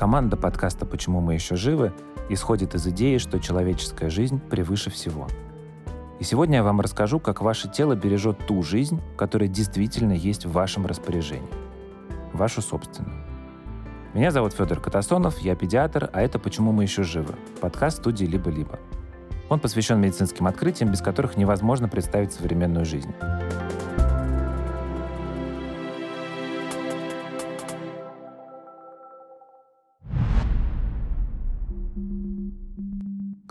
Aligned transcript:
Команда 0.00 0.38
подкаста 0.38 0.86
«Почему 0.86 1.20
мы 1.20 1.34
еще 1.34 1.56
живы» 1.56 1.92
исходит 2.30 2.74
из 2.74 2.86
идеи, 2.86 3.18
что 3.18 3.38
человеческая 3.38 4.08
жизнь 4.08 4.40
превыше 4.40 4.88
всего. 4.88 5.28
И 6.18 6.24
сегодня 6.24 6.56
я 6.56 6.62
вам 6.62 6.80
расскажу, 6.80 7.20
как 7.20 7.42
ваше 7.42 7.70
тело 7.70 7.94
бережет 7.94 8.46
ту 8.46 8.62
жизнь, 8.62 8.98
которая 9.18 9.50
действительно 9.50 10.14
есть 10.14 10.46
в 10.46 10.52
вашем 10.52 10.86
распоряжении. 10.86 11.50
Вашу 12.32 12.62
собственную. 12.62 13.26
Меня 14.14 14.30
зовут 14.30 14.54
Федор 14.54 14.80
Катасонов, 14.80 15.38
я 15.40 15.54
педиатр, 15.54 16.08
а 16.14 16.22
это 16.22 16.38
«Почему 16.38 16.72
мы 16.72 16.84
еще 16.84 17.02
живы»— 17.02 17.34
подкаст 17.60 17.98
студии 17.98 18.24
«Либо-либо». 18.24 18.78
Он 19.50 19.60
посвящен 19.60 20.00
медицинским 20.00 20.46
открытиям, 20.46 20.90
без 20.90 21.02
которых 21.02 21.36
невозможно 21.36 21.90
представить 21.90 22.32
современную 22.32 22.86
жизнь. 22.86 23.12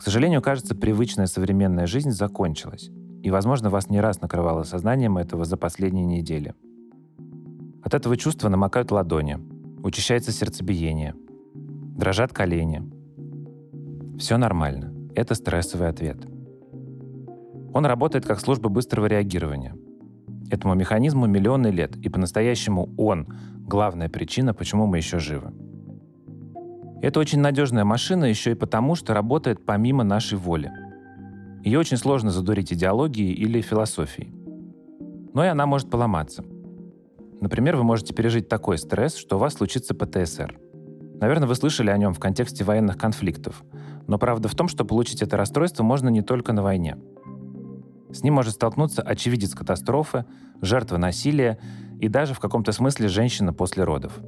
Сожалению, 0.09 0.41
кажется, 0.41 0.73
привычная 0.73 1.27
современная 1.27 1.85
жизнь 1.85 2.09
закончилась. 2.09 2.89
И, 3.21 3.29
возможно, 3.29 3.69
вас 3.69 3.91
не 3.91 4.01
раз 4.01 4.21
накрывало 4.21 4.63
сознанием 4.63 5.19
этого 5.19 5.45
за 5.45 5.55
последние 5.55 6.03
недели. 6.03 6.55
От 7.83 7.93
этого 7.93 8.17
чувства 8.17 8.49
намокают 8.49 8.89
ладони, 8.89 9.37
учащается 9.83 10.31
сердцебиение, 10.31 11.13
дрожат 11.53 12.33
колени. 12.33 12.81
Все 14.17 14.37
нормально. 14.37 14.91
Это 15.13 15.35
стрессовый 15.35 15.89
ответ. 15.89 16.17
Он 17.71 17.85
работает 17.85 18.25
как 18.25 18.39
служба 18.39 18.69
быстрого 18.69 19.05
реагирования. 19.05 19.75
Этому 20.49 20.73
механизму 20.73 21.27
миллионы 21.27 21.67
лет, 21.67 21.95
и 21.97 22.09
по-настоящему 22.09 22.89
он— 22.97 23.27
главная 23.59 24.09
причина, 24.09 24.55
почему 24.55 24.87
мы 24.87 24.97
еще 24.97 25.19
живы. 25.19 25.53
Это 27.01 27.19
очень 27.19 27.39
надежная 27.39 27.85
машина 27.85 28.25
еще 28.25 28.51
и 28.51 28.55
потому, 28.55 28.95
что 28.95 29.13
работает 29.13 29.65
помимо 29.65 30.03
нашей 30.03 30.37
воли. 30.37 30.71
Ее 31.63 31.79
очень 31.79 31.97
сложно 31.97 32.29
задурить 32.29 32.73
идеологией 32.73 33.33
или 33.33 33.61
философией. 33.61 34.33
Но 35.33 35.45
и 35.45 35.47
она 35.47 35.65
может 35.65 35.89
поломаться. 35.89 36.43
Например, 37.41 37.77
вы 37.77 37.83
можете 37.83 38.13
пережить 38.13 38.49
такой 38.49 38.77
стресс, 38.77 39.15
что 39.15 39.37
у 39.37 39.39
вас 39.39 39.53
случится 39.53 39.95
ПТСР. 39.95 40.59
Наверное, 41.21 41.47
вы 41.47 41.55
слышали 41.55 41.89
о 41.89 41.97
нем 41.97 42.13
в 42.13 42.19
контексте 42.19 42.63
военных 42.65 42.97
конфликтов. 42.97 43.63
Но 44.07 44.17
правда 44.17 44.49
в 44.49 44.55
том, 44.55 44.67
что 44.67 44.83
получить 44.83 45.21
это 45.21 45.37
расстройство 45.37 45.83
можно 45.83 46.09
не 46.09 46.21
только 46.21 46.51
на 46.51 46.63
войне. 46.63 46.97
С 48.11 48.23
ним 48.23 48.33
может 48.33 48.55
столкнуться 48.55 49.01
очевидец 49.01 49.53
катастрофы, 49.53 50.25
жертва 50.61 50.97
насилия 50.97 51.59
и 51.99 52.07
даже 52.07 52.33
в 52.33 52.39
каком-то 52.39 52.71
смысле 52.71 53.07
женщина 53.07 53.53
после 53.53 53.83
родов. 53.83 54.19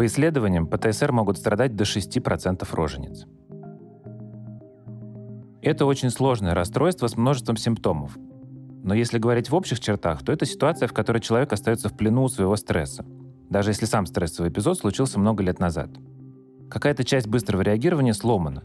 По 0.00 0.06
исследованиям, 0.06 0.66
ПТСР 0.66 1.12
могут 1.12 1.36
страдать 1.36 1.76
до 1.76 1.84
6% 1.84 2.66
рожениц. 2.74 3.26
Это 5.60 5.84
очень 5.84 6.08
сложное 6.08 6.54
расстройство 6.54 7.06
с 7.06 7.18
множеством 7.18 7.58
симптомов. 7.58 8.16
Но 8.82 8.94
если 8.94 9.18
говорить 9.18 9.50
в 9.50 9.54
общих 9.54 9.78
чертах, 9.78 10.24
то 10.24 10.32
это 10.32 10.46
ситуация, 10.46 10.88
в 10.88 10.94
которой 10.94 11.18
человек 11.18 11.52
остается 11.52 11.90
в 11.90 11.98
плену 11.98 12.22
у 12.22 12.28
своего 12.30 12.56
стресса, 12.56 13.04
даже 13.50 13.72
если 13.72 13.84
сам 13.84 14.06
стрессовый 14.06 14.50
эпизод 14.50 14.78
случился 14.78 15.20
много 15.20 15.42
лет 15.42 15.58
назад. 15.58 15.90
Какая-то 16.70 17.04
часть 17.04 17.26
быстрого 17.26 17.60
реагирования 17.60 18.14
сломана. 18.14 18.62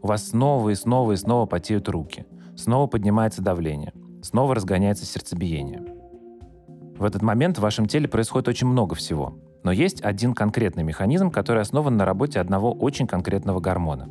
У 0.00 0.06
вас 0.06 0.28
снова 0.28 0.70
и 0.70 0.74
снова 0.74 1.12
и 1.12 1.16
снова 1.16 1.44
потеют 1.44 1.90
руки, 1.90 2.24
снова 2.56 2.86
поднимается 2.86 3.42
давление, 3.42 3.92
снова 4.22 4.54
разгоняется 4.54 5.04
сердцебиение. 5.04 5.84
В 6.96 7.04
этот 7.04 7.20
момент 7.20 7.58
в 7.58 7.60
вашем 7.60 7.84
теле 7.84 8.08
происходит 8.08 8.48
очень 8.48 8.66
много 8.66 8.94
всего, 8.94 9.38
но 9.62 9.72
есть 9.72 10.02
один 10.02 10.34
конкретный 10.34 10.82
механизм, 10.82 11.30
который 11.30 11.62
основан 11.62 11.96
на 11.96 12.04
работе 12.04 12.40
одного 12.40 12.72
очень 12.72 13.06
конкретного 13.06 13.60
гормона. 13.60 14.08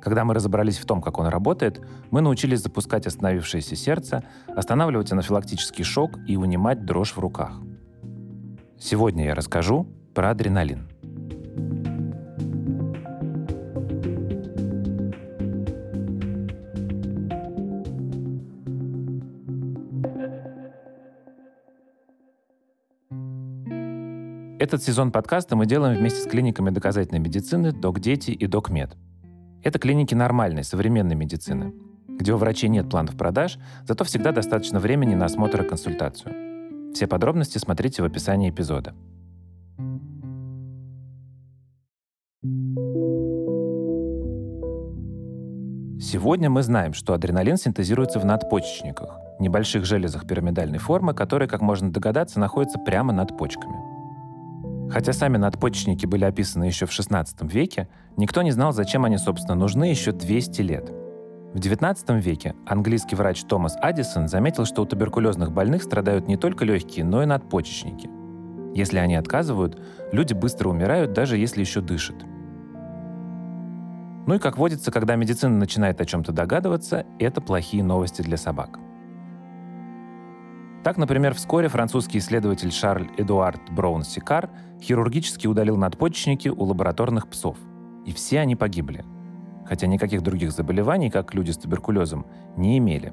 Когда 0.00 0.24
мы 0.24 0.34
разобрались 0.34 0.78
в 0.78 0.86
том, 0.86 1.02
как 1.02 1.18
он 1.18 1.26
работает, 1.26 1.80
мы 2.10 2.20
научились 2.20 2.60
запускать 2.60 3.06
остановившееся 3.06 3.74
сердце, 3.74 4.22
останавливать 4.46 5.10
анафилактический 5.10 5.84
шок 5.84 6.18
и 6.28 6.36
унимать 6.36 6.84
дрожь 6.84 7.12
в 7.12 7.18
руках. 7.18 7.60
Сегодня 8.78 9.24
я 9.24 9.34
расскажу 9.34 9.88
про 10.14 10.30
адреналин. 10.30 10.88
Этот 24.66 24.82
сезон 24.82 25.12
подкаста 25.12 25.54
мы 25.54 25.64
делаем 25.64 25.96
вместе 25.96 26.20
с 26.20 26.26
клиниками 26.26 26.70
доказательной 26.70 27.20
медицины 27.20 27.70
«Док-Дети» 27.70 28.32
и 28.32 28.46
«Док-Мед». 28.48 28.96
Это 29.62 29.78
клиники 29.78 30.12
нормальной, 30.12 30.64
современной 30.64 31.14
медицины, 31.14 31.72
где 32.08 32.34
у 32.34 32.36
врачей 32.36 32.68
нет 32.68 32.90
планов 32.90 33.16
продаж, 33.16 33.60
зато 33.86 34.02
всегда 34.02 34.32
достаточно 34.32 34.80
времени 34.80 35.14
на 35.14 35.26
осмотр 35.26 35.62
и 35.62 35.68
консультацию. 35.68 36.92
Все 36.94 37.06
подробности 37.06 37.58
смотрите 37.58 38.02
в 38.02 38.06
описании 38.06 38.50
эпизода. 38.50 38.92
Сегодня 46.00 46.50
мы 46.50 46.64
знаем, 46.64 46.92
что 46.92 47.14
адреналин 47.14 47.56
синтезируется 47.56 48.18
в 48.18 48.24
надпочечниках, 48.24 49.16
небольших 49.38 49.84
железах 49.84 50.26
пирамидальной 50.26 50.78
формы, 50.78 51.14
которые, 51.14 51.48
как 51.48 51.60
можно 51.60 51.92
догадаться, 51.92 52.40
находятся 52.40 52.80
прямо 52.80 53.12
над 53.12 53.38
почками. 53.38 53.95
Хотя 54.90 55.12
сами 55.12 55.36
надпочечники 55.36 56.06
были 56.06 56.24
описаны 56.24 56.64
еще 56.64 56.86
в 56.86 56.90
XVI 56.90 57.26
веке, 57.48 57.88
никто 58.16 58.42
не 58.42 58.52
знал, 58.52 58.72
зачем 58.72 59.04
они, 59.04 59.18
собственно, 59.18 59.54
нужны 59.54 59.84
еще 59.84 60.12
200 60.12 60.60
лет. 60.62 60.90
В 61.52 61.58
XIX 61.58 62.20
веке 62.20 62.54
английский 62.66 63.16
врач 63.16 63.42
Томас 63.44 63.76
Аддисон 63.80 64.28
заметил, 64.28 64.64
что 64.64 64.82
у 64.82 64.84
туберкулезных 64.84 65.52
больных 65.52 65.82
страдают 65.82 66.28
не 66.28 66.36
только 66.36 66.64
легкие, 66.64 67.04
но 67.04 67.22
и 67.22 67.26
надпочечники. 67.26 68.10
Если 68.74 68.98
они 68.98 69.16
отказывают, 69.16 69.80
люди 70.12 70.34
быстро 70.34 70.68
умирают, 70.68 71.12
даже 71.14 71.38
если 71.38 71.60
еще 71.60 71.80
дышат. 71.80 72.16
Ну 74.26 74.34
и 74.34 74.38
как 74.38 74.58
водится, 74.58 74.90
когда 74.90 75.16
медицина 75.16 75.56
начинает 75.56 76.00
о 76.00 76.04
чем-то 76.04 76.32
догадываться, 76.32 77.06
это 77.18 77.40
плохие 77.40 77.82
новости 77.82 78.22
для 78.22 78.36
собак. 78.36 78.78
Так, 80.86 80.98
например, 80.98 81.34
вскоре 81.34 81.66
французский 81.66 82.18
исследователь 82.18 82.70
Шарль 82.70 83.08
Эдуард 83.16 83.60
Браун-Сикар 83.72 84.48
хирургически 84.80 85.48
удалил 85.48 85.76
надпочечники 85.76 86.48
у 86.48 86.62
лабораторных 86.62 87.26
псов. 87.26 87.56
И 88.04 88.12
все 88.12 88.38
они 88.38 88.54
погибли. 88.54 89.04
Хотя 89.64 89.88
никаких 89.88 90.22
других 90.22 90.52
заболеваний, 90.52 91.10
как 91.10 91.34
люди 91.34 91.50
с 91.50 91.58
туберкулезом, 91.58 92.24
не 92.56 92.78
имели. 92.78 93.12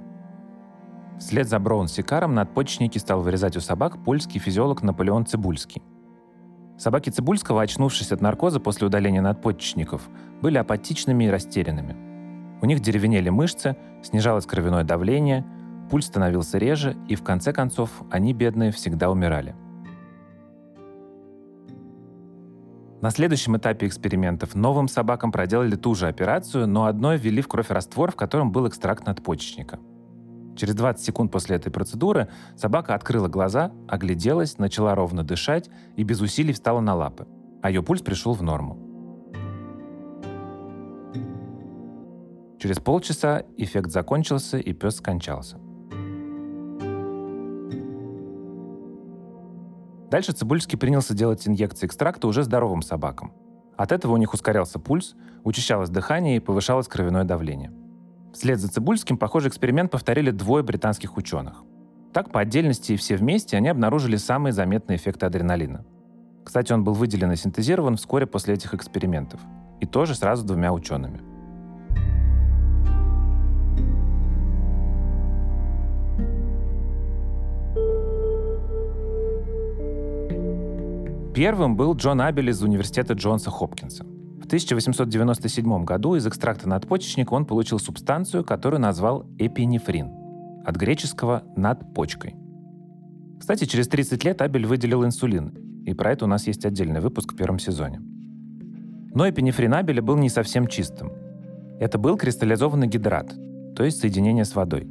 Вслед 1.18 1.50
за 1.50 1.58
Браун-Сикаром 1.58 2.36
надпочечники 2.36 3.00
стал 3.00 3.24
вырезать 3.24 3.58
у 3.58 3.60
собак 3.60 4.04
польский 4.04 4.40
физиолог 4.40 4.84
Наполеон 4.84 5.26
Цибульский. 5.26 5.82
Собаки 6.78 7.10
Цибульского, 7.10 7.64
очнувшись 7.64 8.12
от 8.12 8.22
наркоза 8.22 8.60
после 8.60 8.86
удаления 8.86 9.24
надпочечников, 9.24 10.10
были 10.44 10.60
апатичными 10.60 11.24
и 11.24 11.30
растерянными. 11.30 11.96
У 12.62 12.68
них 12.68 12.82
деревенели 12.82 13.30
мышцы, 13.30 13.76
снижалось 14.04 14.46
кровяное 14.46 14.84
давление– 14.84 15.44
Пульс 15.94 16.08
становился 16.08 16.58
реже, 16.58 16.98
и 17.08 17.14
в 17.14 17.22
конце 17.22 17.54
концов 17.54 17.92
они, 18.10 18.34
бедные, 18.34 18.72
всегда 18.72 19.12
умирали. 19.12 19.54
На 23.00 23.12
следующем 23.12 23.58
этапе 23.58 23.86
экспериментов 23.86 24.56
новым 24.56 24.88
собакам 24.88 25.32
проделали 25.32 25.76
ту 25.76 25.94
же 25.94 26.08
операцию, 26.08 26.68
но 26.68 26.86
одной 26.86 27.18
ввели 27.18 27.44
в 27.44 27.48
кровь 27.48 27.70
раствор, 27.70 28.12
в 28.12 28.16
котором 28.16 28.52
был 28.52 28.68
экстракт 28.68 29.06
надпочечника. 29.06 29.78
Через 30.56 30.74
20 30.74 31.06
секунд 31.06 31.32
после 31.32 31.58
этой 31.58 31.72
процедуры 31.72 32.28
собака 32.58 32.96
открыла 32.96 33.28
глаза, 33.28 33.72
огляделась, 33.88 34.58
начала 34.58 34.96
ровно 34.96 35.24
дышать 35.24 35.70
и 35.96 36.02
без 36.04 36.22
усилий 36.22 36.54
встала 36.54 36.80
на 36.80 36.96
лапы, 36.96 37.28
а 37.62 37.70
ее 37.70 37.84
пульс 37.84 38.02
пришел 38.02 38.34
в 38.34 38.42
норму. 38.42 38.80
Через 42.58 42.80
полчаса 42.80 43.44
эффект 43.58 43.92
закончился 43.92 44.58
и 44.58 44.74
пес 44.74 44.96
скончался. 44.96 45.60
Дальше 50.14 50.32
Цибульский 50.32 50.78
принялся 50.78 51.16
делать 51.16 51.48
инъекции 51.48 51.88
экстракта 51.88 52.28
уже 52.28 52.44
здоровым 52.44 52.84
собакам. 52.84 53.34
От 53.78 53.92
этого 53.92 54.14
у 54.14 54.18
них 54.18 54.32
ускорялся 54.36 54.78
пульс, 54.78 55.16
учащалось 55.44 55.90
дыхание 55.90 56.38
и 56.38 56.40
повышалось 56.40 56.88
кровяное 56.88 57.24
давление. 57.24 57.72
Вслед 58.32 58.60
за 58.60 58.68
Цибульским 58.68 59.18
похожий 59.18 59.50
эксперимент 59.50 59.90
повторили 59.90 60.30
двое 60.30 60.64
британских 60.64 61.18
ученых. 61.18 61.64
Так, 62.14 62.32
по 62.32 62.42
отдельности 62.42 62.92
и 62.92 62.96
все 62.96 63.16
вместе 63.16 63.58
они 63.58 63.70
обнаружили 63.70 64.18
самые 64.18 64.54
заметные 64.54 64.98
эффекты 64.98 65.26
адреналина. 65.26 65.84
Кстати, 66.46 66.72
он 66.74 66.84
был 66.84 66.94
выделен 66.94 67.32
и 67.32 67.36
синтезирован 67.36 67.96
вскоре 67.96 68.28
после 68.28 68.54
этих 68.54 68.76
экспериментов. 68.76 69.42
И 69.82 69.88
тоже 69.88 70.14
сразу 70.14 70.46
двумя 70.46 70.74
учеными– 70.74 71.22
Первым 81.34 81.76
был 81.76 81.96
Джон 81.96 82.22
Абель 82.22 82.52
из 82.52 82.62
университета 82.62 83.14
Джонса 83.14 83.50
Хопкинса. 83.50 84.04
В 84.04 84.46
1897 84.46 85.84
году 85.84 86.14
из 86.14 86.28
экстракта 86.28 86.70
надпочечника 86.70 87.34
он 87.34 87.48
получил 87.48 87.80
субстанцию, 87.80 88.44
которую 88.44 88.80
назвал 88.80 89.26
эпинефрин, 89.40 90.12
от 90.64 90.76
греческого 90.76 91.42
«над 91.56 91.92
почкой». 91.96 92.36
Кстати, 93.40 93.66
через 93.66 93.88
30 93.88 94.24
лет 94.24 94.44
Абель 94.44 94.68
выделил 94.68 95.04
инсулин, 95.04 95.56
и 95.88 95.96
про 95.96 96.12
это 96.12 96.26
у 96.26 96.28
нас 96.28 96.46
есть 96.46 96.66
отдельный 96.66 97.00
выпуск 97.00 97.34
в 97.34 97.36
первом 97.36 97.58
сезоне. 97.58 98.00
Но 99.16 99.28
эпинефрин 99.28 99.74
Абеля 99.74 100.04
был 100.04 100.18
не 100.18 100.30
совсем 100.30 100.68
чистым. 100.68 101.12
Это 101.80 101.98
был 101.98 102.16
кристаллизованный 102.16 102.86
гидрат, 102.86 103.34
то 103.76 103.84
есть 103.84 104.00
соединение 104.00 104.46
с 104.46 104.54
водой. 104.54 104.88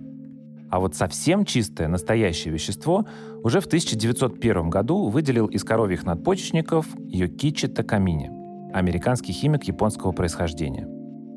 А 0.72 0.80
вот 0.80 0.94
совсем 0.94 1.44
чистое, 1.44 1.86
настоящее 1.86 2.54
вещество 2.54 3.04
уже 3.44 3.60
в 3.60 3.66
1901 3.66 4.70
году 4.70 5.10
выделил 5.10 5.46
из 5.46 5.64
коровьих 5.64 6.04
надпочечников 6.04 6.86
Йокичи 7.08 7.68
Такамини, 7.68 8.30
американский 8.72 9.34
химик 9.34 9.64
японского 9.64 10.12
происхождения. 10.12 10.88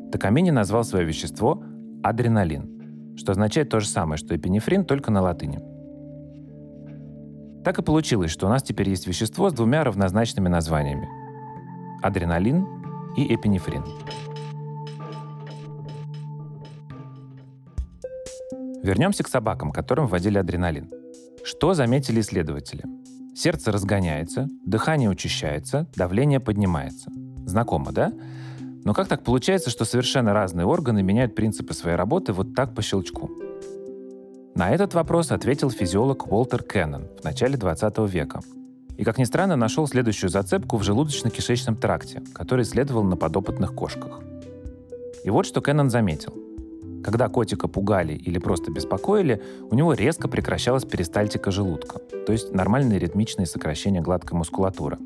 Такамини 0.10 0.52
назвал 0.52 0.86
свое 0.86 1.06
вещество 1.06 1.62
адреналин, 2.02 3.18
что 3.18 3.34
означает 3.34 3.68
то 3.68 3.82
же 3.82 3.90
самое, 3.90 4.18
что 4.18 4.34
эпинефрин, 4.34 4.86
только 4.86 5.12
на 5.12 5.22
латыни. 5.22 5.60
Так 7.66 7.78
и 7.78 7.84
получилось, 7.84 8.32
что 8.32 8.46
у 8.46 8.50
нас 8.50 8.64
теперь 8.64 8.88
есть 8.88 9.06
вещество 9.06 9.50
с 9.50 9.54
двумя 9.54 9.84
равнозначными 9.84 10.48
названиями– 10.48 11.10
адреналин 12.02 12.66
и 13.18 13.36
эпинефрин. 13.36 13.84
Вернемся 18.86 19.24
к 19.24 19.28
собакам, 19.28 19.72
которым 19.72 20.06
вводили 20.06 20.38
адреналин. 20.38 20.92
Что 21.44 21.74
заметили 21.74 22.22
исследователи? 22.22 22.84
Сердце 23.36 23.72
разгоняется, 23.72 24.48
дыхание 24.64 25.10
учащается, 25.10 25.88
давление 25.96 26.40
поднимается. 26.40 27.10
Знакомо, 27.48 27.92
да? 27.92 28.14
Но 28.84 28.94
как 28.94 29.08
так 29.08 29.24
получается, 29.24 29.72
что 29.72 29.86
совершенно 29.86 30.34
разные 30.34 30.68
органы 30.68 31.02
меняют 31.02 31.34
принципы 31.34 31.74
своей 31.74 31.96
работы 31.96 32.32
вот 32.32 32.54
так 32.54 32.76
по 32.76 32.84
щелчку? 32.84 33.32
На 34.54 34.70
этот 34.70 34.94
вопрос 34.94 35.32
ответил 35.32 35.72
физиолог 35.72 36.32
Уолтер 36.32 36.62
Кеннон 36.62 37.08
в 37.20 37.24
начале 37.24 37.58
20 37.58 37.98
века. 38.08 38.42
И, 38.98 39.04
как 39.04 39.18
ни 39.18 39.24
странно, 39.24 39.56
нашел 39.56 39.88
следующую 39.88 40.30
зацепку 40.30 40.78
в 40.78 40.84
желудочно-кишечном 40.84 41.76
тракте, 41.76 42.22
который 42.36 42.62
исследовал 42.62 43.04
на 43.04 43.18
подопытных 43.18 43.74
кошках. 43.74 44.22
И 45.24 45.32
вот 45.32 45.48
что 45.48 45.60
Кеннон 45.60 45.90
заметил. 45.90 46.45
Когда 47.06 47.30
котика 47.30 47.68
пугали 47.68 48.14
или 48.14 48.40
просто 48.40 48.72
беспокоили, 48.72 49.40
у 49.70 49.76
него 49.76 49.94
резко 49.94 50.28
прекращалась 50.28 50.86
перистальтика 50.86 51.52
желудка, 51.52 52.00
то 52.00 52.32
есть 52.32 52.52
нормальное 52.52 52.98
ритмичное 52.98 53.46
сокращение 53.46 54.02
гладкой 54.02 54.40
мускулатуры. 54.40 54.98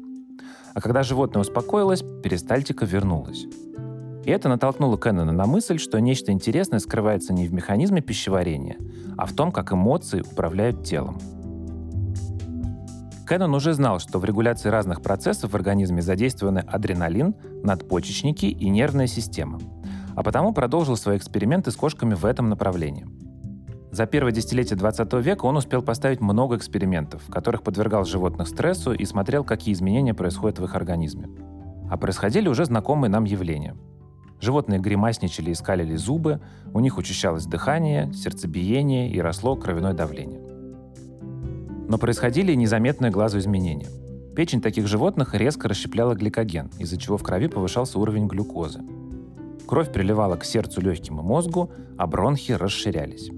А 0.73 0.79
когда 0.79 1.03
животное 1.03 1.41
успокоилось, 1.41 2.01
перистальтика 2.23 2.85
вернулась. 2.85 3.47
И 4.23 4.31
это 4.31 4.47
натолкнуло 4.47 4.97
Кеннона 4.97 5.33
на 5.33 5.45
мысль, 5.45 5.77
что 5.77 5.99
нечто 5.99 6.31
интересное 6.31 6.79
скрывается 6.79 7.33
не 7.33 7.49
в 7.49 7.53
механизме 7.53 7.99
пищеварения, 7.99 8.77
а 9.17 9.25
в 9.25 9.33
том, 9.33 9.51
как 9.51 9.73
эмоции 9.73 10.21
управляют 10.21 10.85
телом. 10.85 11.19
Кеннон 13.27 13.53
уже 13.53 13.73
знал, 13.73 13.99
что 13.99 14.19
в 14.19 14.23
регуляции 14.23 14.69
разных 14.69 15.01
процессов 15.01 15.51
в 15.51 15.55
организме 15.55 16.01
задействованы 16.01 16.59
адреналин, 16.59 17.35
надпочечники 17.61 18.45
и 18.45 18.69
нервная 18.69 19.07
система– 19.07 19.59
а 20.19 20.23
потому 20.23 20.51
продолжил 20.51 20.97
свои 20.97 21.15
эксперименты 21.15 21.71
с 21.71 21.77
кошками 21.77 22.13
в 22.13 22.25
этом 22.25 22.49
направлении. 22.49 23.07
За 23.89 24.05
первое 24.05 24.33
десятилетие 24.33 24.75
20 24.75 25.13
века 25.13 25.45
он 25.45 25.55
успел 25.55 25.81
поставить 25.81 26.19
много 26.19 26.57
экспериментов, 26.57 27.21
в 27.25 27.31
которых 27.31 27.63
подвергал 27.63 28.03
животных 28.03 28.49
стрессу 28.49 28.91
и 28.91 29.05
смотрел, 29.05 29.45
какие 29.45 29.73
изменения 29.73 30.13
происходят 30.13 30.59
в 30.59 30.65
их 30.65 30.75
организме. 30.75 31.29
А 31.89 31.95
происходили 31.95 32.49
уже 32.49 32.65
знакомые 32.65 33.09
нам 33.09 33.23
явления. 33.23 33.77
Животные 34.41 34.81
гримасничали 34.81 35.51
и 35.51 35.55
скалили 35.55 35.95
зубы, 35.95 36.41
у 36.73 36.81
них 36.81 36.97
учащалось 36.97 37.45
дыхание, 37.45 38.11
сердцебиение 38.11 39.09
и 39.09 39.21
росло 39.21 39.55
кровяное 39.55 39.93
давление. 39.93 40.41
Но 41.87 41.97
происходили 41.97 42.51
и 42.51 42.57
незаметные 42.57 43.09
глазу 43.09 43.39
изменения. 43.39 43.87
Печень 44.35 44.61
таких 44.61 44.85
животных 44.85 45.33
резко 45.33 45.69
расщепляла 45.69 46.13
гликоген, 46.13 46.71
из-за 46.77 46.97
чего 46.97 47.17
в 47.17 47.23
крови 47.23 47.47
повышался 47.47 47.99
уровень 47.99 48.27
глюкозы– 48.27 48.81
Кровь 49.69 49.91
приливала 49.91 50.35
к 50.35 50.45
сердцу, 50.45 50.81
легким 50.81 51.19
и 51.19 51.21
мозгу, 51.21 51.71
а 51.95 52.07
бронхи 52.07 52.53
расширялись. 52.53 53.29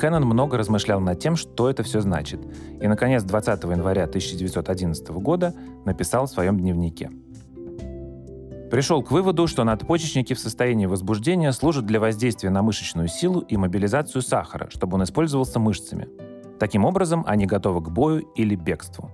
Кеннон 0.00 0.24
много 0.24 0.56
размышлял 0.56 1.00
над 1.00 1.20
тем, 1.20 1.36
что 1.36 1.68
это 1.68 1.82
все 1.82 2.00
значит, 2.00 2.40
и, 2.80 2.88
наконец, 2.88 3.22
20 3.22 3.62
января 3.64 4.04
1911 4.04 5.06
года 5.10 5.52
написал 5.84 6.24
в 6.24 6.30
своем 6.30 6.58
дневнике. 6.58 7.10
Пришел 8.70 9.02
к 9.02 9.10
выводу, 9.10 9.46
что 9.46 9.64
надпочечники 9.64 10.32
в 10.32 10.38
состоянии 10.38 10.86
возбуждения 10.86 11.52
служат 11.52 11.84
для 11.84 12.00
воздействия 12.00 12.48
на 12.48 12.62
мышечную 12.62 13.08
силу 13.08 13.40
и 13.40 13.58
мобилизацию 13.58 14.22
сахара, 14.22 14.70
чтобы 14.70 14.94
он 14.94 15.04
использовался 15.04 15.58
мышцами. 15.58 16.08
Таким 16.58 16.86
образом, 16.86 17.22
они 17.26 17.44
готовы 17.44 17.82
к 17.82 17.90
бою 17.90 18.20
или 18.34 18.54
бегству. 18.54 19.10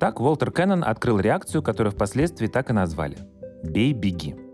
Так 0.00 0.18
Уолтер 0.20 0.50
Кеннон 0.50 0.82
открыл 0.82 1.20
реакцию, 1.20 1.62
которую 1.62 1.92
впоследствии 1.92 2.48
так 2.48 2.70
и 2.70 2.72
назвали– 2.72 3.18
«бей-беги». 3.62 4.47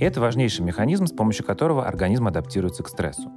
Это 0.00 0.20
важнейший 0.20 0.64
механизм, 0.64 1.06
с 1.06 1.12
помощью 1.12 1.46
которого 1.46 1.86
организм 1.86 2.26
адаптируется 2.26 2.82
к 2.82 2.88
стрессу. 2.88 3.30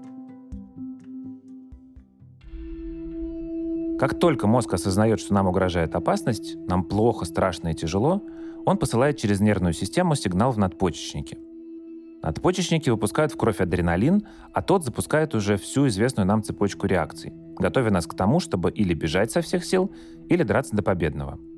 Как 4.00 4.20
только 4.20 4.48
мозг 4.48 4.74
осознает, 4.74 5.20
что 5.20 5.34
нам 5.34 5.48
угрожает 5.48 5.96
опасность, 5.96 6.56
нам 6.68 6.84
плохо, 6.84 7.26
страшно 7.26 7.70
и 7.70 7.74
тяжело, 7.74 8.22
он 8.66 8.78
посылает 8.78 9.18
через 9.18 9.40
нервную 9.40 9.74
систему 9.74 10.16
сигнал 10.16 10.52
в 10.52 10.58
надпочечники. 10.58 11.38
Надпочечники 12.24 12.90
выпускают 12.90 13.32
в 13.32 13.38
кровь 13.38 13.62
адреналин, 13.62 14.28
а 14.52 14.62
тот 14.62 14.84
запускает 14.84 15.36
уже 15.36 15.58
всю 15.58 15.88
известную 15.88 16.28
нам 16.28 16.44
цепочку 16.44 16.88
реакций, 16.88 17.34
готовя 17.58 17.92
нас 17.92 18.08
к 18.08 18.16
тому, 18.16 18.40
чтобы 18.40 18.72
или 18.72 18.94
бежать 18.94 19.32
со 19.32 19.42
всех 19.42 19.64
сил, 19.64 19.92
или 20.28 20.44
драться 20.44 20.76
до 20.76 20.84
победного– 20.84 21.40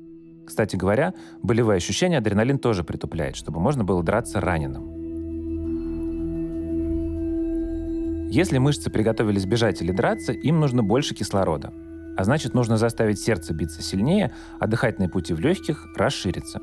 кстати 0.50 0.74
говоря, 0.74 1.14
болевые 1.42 1.76
ощущения 1.76 2.18
адреналин 2.18 2.58
тоже 2.58 2.82
притупляет, 2.82 3.36
чтобы 3.36 3.60
можно 3.60 3.84
было 3.84 4.02
драться 4.02 4.40
раненым. 4.40 4.98
Если 8.30 8.58
мышцы 8.58 8.90
приготовились 8.90 9.46
бежать 9.46 9.80
или 9.80 9.92
драться, 9.92 10.32
им 10.32 10.58
нужно 10.58 10.82
больше 10.82 11.14
кислорода. 11.14 11.72
А 12.16 12.24
значит, 12.24 12.52
нужно 12.52 12.76
заставить 12.78 13.20
сердце 13.20 13.54
биться 13.54 13.80
сильнее, 13.80 14.32
а 14.58 14.66
дыхательные 14.66 15.08
пути 15.08 15.34
в 15.34 15.40
легких 15.40 15.86
расшириться. 15.96 16.60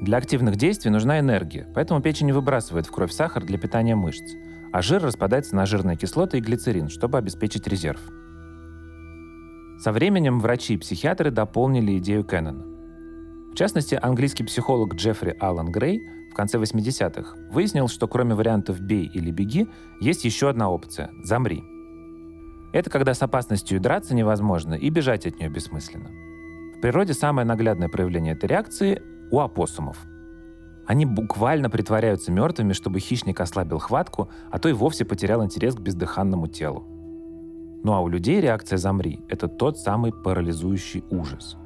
Для 0.00 0.16
активных 0.16 0.56
действий 0.56 0.90
нужна 0.90 1.20
энергия, 1.20 1.70
поэтому 1.74 2.00
печень 2.00 2.32
выбрасывает 2.32 2.86
в 2.86 2.90
кровь 2.92 3.12
сахар 3.12 3.44
для 3.44 3.58
питания 3.58 3.94
мышц, 3.94 4.24
а 4.72 4.80
жир 4.80 5.02
распадается 5.02 5.54
на 5.54 5.66
жирные 5.66 5.98
кислоты 5.98 6.38
и 6.38 6.40
глицерин, 6.40 6.88
чтобы 6.88 7.18
обеспечить 7.18 7.66
резерв. 7.66 8.00
Со 9.78 9.92
временем 9.92 10.40
врачи 10.40 10.74
и 10.74 10.78
психиатры 10.78 11.30
дополнили 11.30 11.98
идею 11.98 12.24
Кеннона. 12.24 12.77
В 13.52 13.54
частности, 13.54 13.98
английский 14.00 14.44
психолог 14.44 14.94
Джеффри 14.94 15.36
Аллан 15.40 15.70
Грей 15.70 16.00
в 16.30 16.34
конце 16.34 16.58
80-х 16.58 17.36
выяснил, 17.50 17.88
что 17.88 18.06
кроме 18.06 18.34
вариантов 18.34 18.80
«бей» 18.80 19.10
или 19.12 19.30
«беги» 19.30 19.68
есть 20.00 20.24
еще 20.24 20.48
одна 20.48 20.70
опция– 20.70 21.10
«замри». 21.24 21.64
Это 22.72 22.90
когда 22.90 23.14
с 23.14 23.22
опасностью 23.22 23.80
драться 23.80 24.14
невозможно 24.14 24.74
и 24.74 24.90
бежать 24.90 25.26
от 25.26 25.38
нее 25.38 25.48
бессмысленно. 25.48 26.10
В 26.76 26.80
природе 26.80 27.14
самое 27.14 27.46
наглядное 27.46 27.88
проявление 27.88 28.34
этой 28.34 28.46
реакции– 28.46 29.02
у 29.30 29.40
опоссумов. 29.40 30.06
Они 30.86 31.04
буквально 31.04 31.68
притворяются 31.68 32.32
мертвыми, 32.32 32.72
чтобы 32.72 32.98
хищник 33.00 33.40
ослабил 33.40 33.78
хватку, 33.78 34.30
а 34.50 34.58
то 34.58 34.68
и 34.68 34.72
вовсе 34.72 35.04
потерял 35.04 35.44
интерес 35.44 35.74
к 35.74 35.80
бездыханному 35.80 36.46
телу. 36.46 36.86
Ну 37.84 37.92
а 37.92 38.00
у 38.00 38.08
людей 38.08 38.40
реакция 38.40 38.78
«замри»— 38.78 39.20
это 39.28 39.48
тот 39.48 39.78
самый 39.78 40.12
парализующий 40.12 41.04
ужас. 41.10 41.56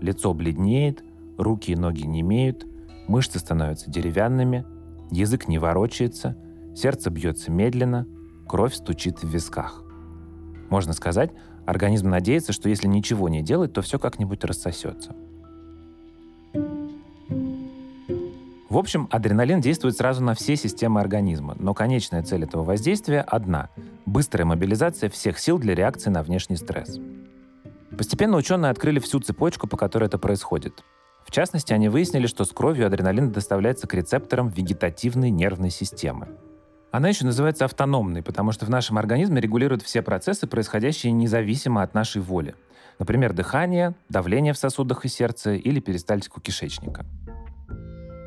Лицо 0.00 0.34
бледнеет, 0.34 1.04
руки 1.38 1.72
и 1.72 1.76
ноги 1.76 2.02
не 2.02 2.20
имеют, 2.20 2.66
мышцы 3.08 3.38
становятся 3.38 3.90
деревянными, 3.90 4.64
язык 5.10 5.48
не 5.48 5.58
ворочается, 5.58 6.36
сердце 6.74 7.10
бьется 7.10 7.50
медленно, 7.50 8.06
кровь 8.48 8.74
стучит 8.74 9.22
в 9.22 9.28
висках. 9.28 9.82
Можно 10.70 10.92
сказать, 10.92 11.30
организм 11.66 12.08
надеется, 12.08 12.52
что 12.52 12.68
если 12.68 12.88
ничего 12.88 13.28
не 13.28 13.42
делать, 13.42 13.72
то 13.72 13.82
все 13.82 13.98
как-нибудь 13.98 14.44
рассосется. 14.44 15.14
В 18.74 18.76
общем, 18.76 19.06
адреналин 19.12 19.60
действует 19.60 19.96
сразу 19.96 20.20
на 20.20 20.34
все 20.34 20.56
системы 20.56 21.00
организма, 21.00 21.54
но 21.60 21.74
конечная 21.74 22.24
цель 22.24 22.42
этого 22.42 22.64
воздействия 22.64 23.20
одна– 23.20 23.70
быстрая 24.06 24.44
мобилизация 24.44 25.08
всех 25.08 25.38
сил 25.38 25.60
для 25.60 25.76
реакции 25.76 26.10
на 26.10 26.24
внешний 26.24 26.56
стресс. 26.56 26.98
Постепенно 27.96 28.36
ученые 28.36 28.70
открыли 28.70 28.98
всю 28.98 29.20
цепочку, 29.20 29.68
по 29.68 29.76
которой 29.76 30.06
это 30.06 30.18
происходит. 30.18 30.82
В 31.24 31.30
частности, 31.30 31.72
они 31.72 31.88
выяснили, 31.88 32.26
что 32.26 32.44
с 32.44 32.50
кровью 32.52 32.86
адреналин 32.86 33.32
доставляется 33.32 33.86
к 33.86 33.94
рецепторам 33.94 34.48
вегетативной 34.48 35.30
нервной 35.30 35.70
системы. 35.70 36.28
Она 36.92 37.08
еще 37.08 37.24
называется 37.24 37.64
автономной, 37.64 38.22
потому 38.22 38.52
что 38.52 38.66
в 38.66 38.70
нашем 38.70 38.98
организме 38.98 39.40
регулирует 39.40 39.82
все 39.82 40.00
процессы, 40.00 40.46
происходящие 40.46 41.12
независимо 41.12 41.82
от 41.82 41.92
нашей 41.92 42.22
воли. 42.22 42.54
Например, 43.00 43.32
дыхание, 43.32 43.94
давление 44.08 44.52
в 44.52 44.58
сосудах 44.58 45.04
и 45.04 45.08
сердце 45.08 45.54
или 45.54 45.80
перистальтику 45.80 46.40
кишечника. 46.40 47.04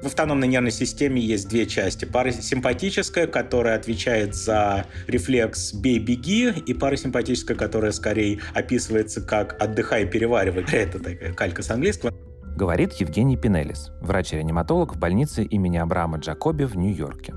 В 0.04 0.08
автономной 0.08 0.48
нервной 0.48 0.72
системе 0.72 1.22
есть 1.22 1.48
две 1.48 1.66
части. 1.66 2.06
Парасимпатическая, 2.06 3.26
которая 3.26 3.78
отвечает 3.78 4.36
за 4.36 4.86
рефлекс 5.08 5.74
«бей-беги», 5.74 6.50
и 6.50 6.74
парасимпатическая, 6.74 7.58
которая 7.58 7.92
скорее 7.92 8.40
описывается 8.54 9.22
как 9.22 9.60
«отдыхай, 9.62 10.06
переваривай». 10.06 10.66
Это 10.72 11.00
такая 11.00 11.34
калька 11.34 11.64
с 11.64 11.72
английского. 11.72 12.14
Говорит 12.58 12.94
Евгений 12.94 13.38
Пинелис, 13.38 13.92
врач-реаниматолог 14.02 14.96
в 14.96 14.98
больнице 14.98 15.44
имени 15.44 15.78
Абрама 15.78 16.18
Джакоби 16.18 16.64
в 16.64 16.76
Нью-Йорке. 16.76 17.36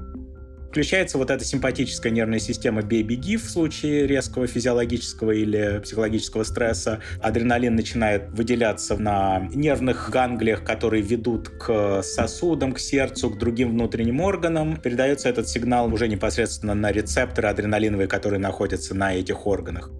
Включается 0.70 1.18
вот 1.18 1.30
эта 1.30 1.44
симпатическая 1.44 2.10
нервная 2.10 2.38
система 2.38 2.80
«бей-беги» 2.80 3.36
в 3.36 3.44
случае 3.50 4.06
резкого 4.06 4.46
физиологического 4.46 5.32
или 5.32 5.80
психологического 5.80 6.42
стресса. 6.44 7.00
Адреналин 7.20 7.74
начинает 7.74 8.30
выделяться 8.30 8.96
на 8.96 9.46
нервных 9.52 10.08
ганглиях, 10.10 10.64
которые 10.64 11.02
ведут 11.02 11.50
к 11.50 12.00
сосудам, 12.00 12.72
к 12.72 12.78
сердцу, 12.78 13.28
к 13.28 13.36
другим 13.36 13.72
внутренним 13.72 14.22
органам. 14.22 14.78
Передается 14.78 15.28
этот 15.28 15.50
сигнал 15.50 15.92
уже 15.92 16.08
непосредственно 16.08 16.72
на 16.72 16.92
рецепторы 16.92 17.48
адреналиновые, 17.48 18.08
которые 18.08 18.40
находятся 18.40 18.94
на 18.94 19.12
этих 19.12 19.46
органах. 19.46 19.90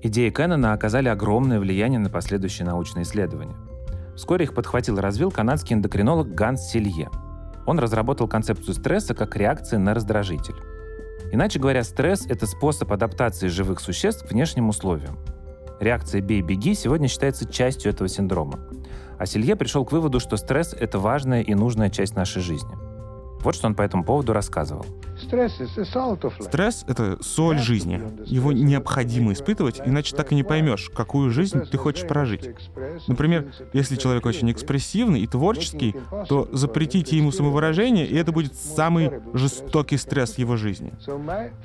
Идеи 0.00 0.30
Кеннона 0.30 0.72
оказали 0.72 1.10
огромное 1.10 1.60
влияние 1.60 2.00
на 2.00 2.08
последующие 2.08 2.64
научные 2.64 3.02
исследования. 3.02 3.54
Вскоре 4.16 4.44
их 4.44 4.54
подхватил 4.54 4.98
и 4.98 5.00
развил 5.00 5.30
канадский 5.30 5.74
эндокринолог 5.74 6.34
Ганс 6.34 6.62
Силье– 6.62 7.10
он 7.66 7.78
разработал 7.78 8.28
концепцию 8.28 8.74
стресса 8.74 9.14
как 9.14 9.36
реакции 9.36 9.76
на 9.76 9.94
раздражитель. 9.94 10.56
Иначе 11.30 11.58
говоря, 11.58 11.82
стресс— 11.84 12.26
это 12.28 12.46
способ 12.46 12.92
адаптации 12.92 13.48
живых 13.48 13.80
существ 13.80 14.26
к 14.26 14.30
внешним 14.30 14.68
условиям. 14.68 15.18
Реакция 15.80 16.20
«бей-беги» 16.20 16.74
сегодня 16.74 17.08
считается 17.08 17.46
частью 17.46 17.92
этого 17.92 18.08
синдрома. 18.08 18.58
А 19.18 19.26
Селье 19.26 19.56
пришел 19.56 19.84
к 19.84 19.92
выводу, 19.92 20.20
что 20.20 20.36
стресс— 20.36 20.74
это 20.78 20.98
важная 20.98 21.42
и 21.42 21.54
нужная 21.54 21.90
часть 21.90 22.14
нашей 22.16 22.42
жизни— 22.42 22.74
вот 23.42 23.54
что 23.54 23.66
он 23.66 23.74
по 23.74 23.82
этому 23.82 24.04
поводу 24.04 24.32
рассказывал. 24.32 24.86
Стресс— 26.40 26.84
это 26.88 27.22
соль 27.22 27.58
жизни. 27.58 28.02
Его 28.26 28.52
необходимо 28.52 29.32
испытывать, 29.32 29.80
иначе 29.84 30.16
так 30.16 30.32
и 30.32 30.34
не 30.34 30.42
поймешь, 30.42 30.90
какую 30.94 31.30
жизнь 31.30 31.60
ты 31.70 31.78
хочешь 31.78 32.06
прожить. 32.06 32.50
Например, 33.06 33.46
если 33.72 33.96
человек 33.96 34.26
очень 34.26 34.50
экспрессивный 34.50 35.20
и 35.20 35.26
творческий, 35.26 35.94
то 36.28 36.48
запретите 36.52 37.16
ему 37.16 37.30
самовыражение, 37.30 38.06
и 38.06 38.16
это 38.16 38.32
будет 38.32 38.54
самый 38.54 39.12
жестокий 39.32 39.96
стресс 39.96 40.38
его 40.38 40.56
жизни. 40.56 40.92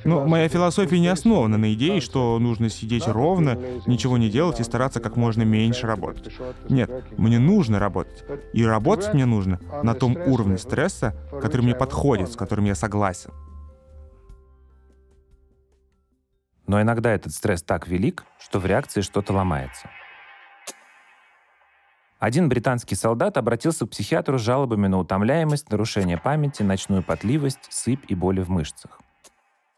Но 0.04 0.26
моя 0.26 0.48
философия 0.50 1.00
не 1.00 1.08
основана 1.08 1.58
на 1.58 1.74
идее, 1.74 2.02
что 2.02 2.38
нужно 2.40 2.70
сидеть 2.70 3.08
ровно, 3.08 3.58
ничего 3.86 4.18
не 4.18 4.30
делать 4.30 4.60
и 4.60 4.64
стараться 4.64 5.00
как 5.00 5.16
можно 5.16 5.44
меньше 5.44 5.88
работать. 5.88 6.34
Нет, 6.70 6.92
мне 7.18 7.40
нужно 7.40 7.80
работать. 7.80 8.24
И 8.54 8.64
работать 8.64 9.14
мне 9.14 9.26
нужно 9.26 9.60
на 9.84 9.94
том 9.94 10.16
уровне 10.16 10.58
стресса, 10.58 11.16
который 11.42 11.67
мне 11.68 11.76
подходит, 11.76 12.32
с 12.32 12.38
которым 12.38 12.64
я 12.64 12.76
согласен. 12.76 13.32
Но 16.66 16.82
иногда 16.82 17.12
этот 17.12 17.34
стресс 17.34 17.62
так 17.62 17.88
велик, 17.88 18.24
что 18.40 18.60
в 18.60 18.66
реакции 18.66 19.02
что-то 19.02 19.34
ломается. 19.34 19.90
Один 22.20 22.48
британский 22.48 22.96
солдат 22.96 23.38
обратился 23.38 23.86
к 23.86 23.90
психиатру 23.90 24.40
с 24.40 24.42
жалобами 24.42 24.88
на 24.88 24.98
утомляемость, 24.98 25.70
нарушение 25.70 26.18
памяти, 26.18 26.64
ночную 26.64 27.04
потливость, 27.04 27.68
сыпь 27.70 28.06
и 28.08 28.16
боли 28.16 28.42
в 28.42 28.50
мышцах. 28.50 29.00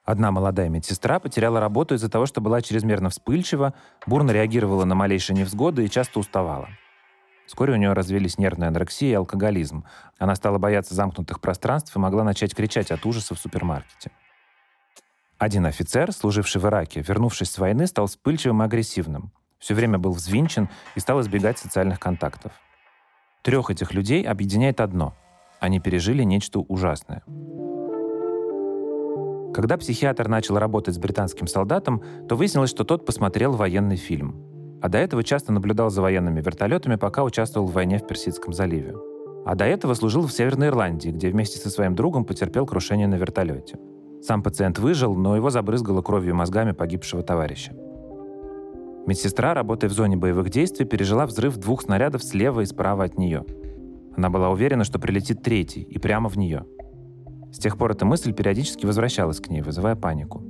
Одна 0.05 0.31
молодая 0.31 0.69
медсестра 0.69 1.19
потеряла 1.19 1.59
работу 1.59 1.95
из-за 1.95 2.09
того, 2.09 2.27
что 2.27 2.39
была 2.39 2.61
чрезмерно 2.61 3.09
вспыльчива, 3.09 3.73
бурно 4.05 4.31
реагировала 4.31 4.85
на 4.85 4.95
малейшие 4.95 5.35
невзгоды 5.35 5.85
и 5.85 5.89
часто 5.89 6.19
уставала. 6.19 6.69
Вскоре 7.49 7.73
у 7.73 7.77
нее 7.77 7.93
развились 7.93 8.37
нервная 8.37 8.67
анорексия 8.67 9.09
и 9.09 9.13
алкоголизм. 9.15 9.83
Она 10.19 10.35
стала 10.35 10.59
бояться 10.59 10.93
замкнутых 10.93 11.41
пространств 11.41 11.95
и 11.95 11.99
могла 11.99 12.23
начать 12.23 12.53
кричать 12.53 12.91
от 12.91 13.03
ужаса 13.07 13.33
в 13.33 13.39
супермаркете. 13.39 14.11
Один 15.39 15.65
офицер, 15.65 16.11
служивший 16.11 16.61
в 16.61 16.65
Ираке, 16.67 17.01
вернувшись 17.01 17.49
с 17.49 17.57
войны, 17.57 17.87
стал 17.87 18.05
вспыльчивым 18.05 18.61
и 18.61 18.65
агрессивным. 18.65 19.31
Все 19.57 19.73
время 19.73 19.97
был 19.97 20.11
взвинчен 20.11 20.69
и 20.93 20.99
стал 20.99 21.21
избегать 21.21 21.57
социальных 21.57 21.99
контактов. 21.99 22.51
Трех 23.41 23.71
этих 23.71 23.95
людей 23.95 24.21
объединяет 24.27 24.79
одно— 24.79 25.15
они 25.59 25.79
пережили 25.79 26.21
нечто 26.21 26.59
ужасное. 26.59 27.23
Когда 29.55 29.75
психиатр 29.79 30.27
начал 30.27 30.59
работать 30.59 30.93
с 30.93 30.99
британским 30.99 31.47
солдатом, 31.47 32.03
то 32.29 32.35
выяснилось, 32.35 32.69
что 32.69 32.83
тот 32.83 33.07
посмотрел 33.07 33.53
военный 33.53 33.97
фильм— 33.97 34.45
а 34.81 34.89
до 34.89 34.97
этого 34.97 35.23
часто 35.23 35.51
наблюдал 35.51 35.89
за 35.89 36.01
военными 36.01 36.41
вертолетами, 36.41 36.95
пока 36.95 37.23
участвовал 37.23 37.67
в 37.67 37.73
войне 37.73 37.97
в 37.97 38.07
Персидском 38.07 38.53
заливе. 38.53 38.95
А 39.45 39.55
до 39.55 39.65
этого 39.65 39.93
служил 39.93 40.27
в 40.27 40.31
Северной 40.31 40.67
Ирландии, 40.67 41.09
где 41.09 41.29
вместе 41.29 41.59
со 41.59 41.69
своим 41.69 41.95
другом 41.95 42.25
потерпел 42.25 42.65
крушение 42.65 43.07
на 43.07 43.15
вертолете. 43.15 43.77
Сам 44.21 44.43
пациент 44.43 44.79
выжил, 44.79 45.15
но 45.15 45.35
его 45.35 45.49
забрызгало 45.49 46.01
кровью 46.01 46.31
и 46.31 46.33
мозгами 46.33 46.71
погибшего 46.71 47.23
товарища. 47.23 47.73
Медсестра, 49.05 49.53
работая 49.53 49.89
в 49.89 49.93
зоне 49.93 50.17
боевых 50.17 50.49
действий, 50.49 50.85
пережила 50.85 51.25
взрыв 51.25 51.57
двух 51.57 51.81
снарядов 51.81 52.23
слева 52.23 52.61
и 52.61 52.65
справа 52.65 53.05
от 53.05 53.17
нее. 53.17 53.45
Она 54.15 54.29
была 54.29 54.49
уверена, 54.49 54.83
что 54.83 54.99
прилетит 54.99 55.41
третий, 55.41 55.81
и 55.81 55.97
прямо 55.97 56.29
в 56.29 56.37
нее. 56.37 56.65
С 57.51 57.57
тех 57.57 57.77
пор 57.77 57.91
эта 57.91 58.05
мысль 58.05 58.33
периодически 58.33 58.85
возвращалась 58.85 59.39
к 59.39 59.49
ней, 59.49 59.61
вызывая 59.61 59.95
панику. 59.95 60.43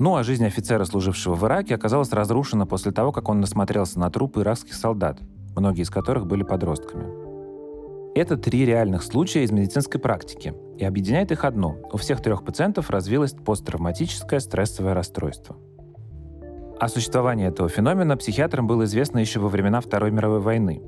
Ну 0.00 0.16
а 0.16 0.22
жизнь 0.22 0.46
офицера, 0.46 0.86
служившего 0.86 1.34
в 1.34 1.44
Ираке, 1.44 1.74
оказалась 1.74 2.10
разрушена 2.10 2.64
после 2.64 2.90
того, 2.90 3.12
как 3.12 3.28
он 3.28 3.40
насмотрелся 3.40 3.98
на 3.98 4.10
трупы 4.10 4.40
иракских 4.40 4.72
солдат, 4.72 5.18
многие 5.54 5.82
из 5.82 5.90
которых 5.90 6.26
были 6.26 6.42
подростками. 6.42 7.04
Это 8.14 8.38
три 8.38 8.64
реальных 8.64 9.02
случая 9.02 9.44
из 9.44 9.52
медицинской 9.52 10.00
практики, 10.00 10.54
и 10.78 10.86
объединяет 10.86 11.32
их 11.32 11.44
одно. 11.44 11.76
У 11.92 11.98
всех 11.98 12.22
трех 12.22 12.46
пациентов 12.46 12.88
развилось 12.88 13.34
посттравматическое 13.34 14.40
стрессовое 14.40 14.94
расстройство. 14.94 15.56
О 16.80 16.88
существовании 16.88 17.46
этого 17.46 17.68
феномена 17.68 18.16
психиатрам 18.16 18.66
было 18.66 18.84
известно 18.84 19.18
еще 19.18 19.38
во 19.38 19.50
времена 19.50 19.82
Второй 19.82 20.12
мировой 20.12 20.40
войны. 20.40 20.80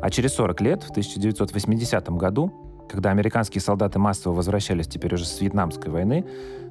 А 0.00 0.08
через 0.08 0.32
40 0.32 0.60
лет, 0.62 0.82
в 0.84 0.90
1980 0.90 2.08
году, 2.12 2.86
когда 2.88 3.10
американские 3.10 3.60
солдаты 3.60 3.98
массово 3.98 4.32
возвращались 4.32 4.88
теперь 4.88 5.14
уже 5.14 5.26
с 5.26 5.38
Вьетнамской 5.38 5.92
войны, 5.92 6.24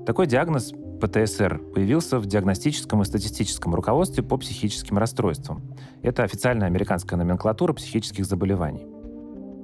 такой 0.07 0.25
диагноз 0.25 0.71
ПТСР 1.01 1.59
появился 1.75 2.17
в 2.17 2.25
диагностическом 2.25 3.01
и 3.01 3.05
статистическом 3.05 3.75
руководстве 3.75 4.23
по 4.23 4.37
психическим 4.37 4.97
расстройствам. 4.97 5.61
Это 6.01 6.23
официальная 6.23 6.67
американская 6.67 7.19
номенклатура 7.19 7.73
психических 7.73 8.25
заболеваний. 8.25 8.87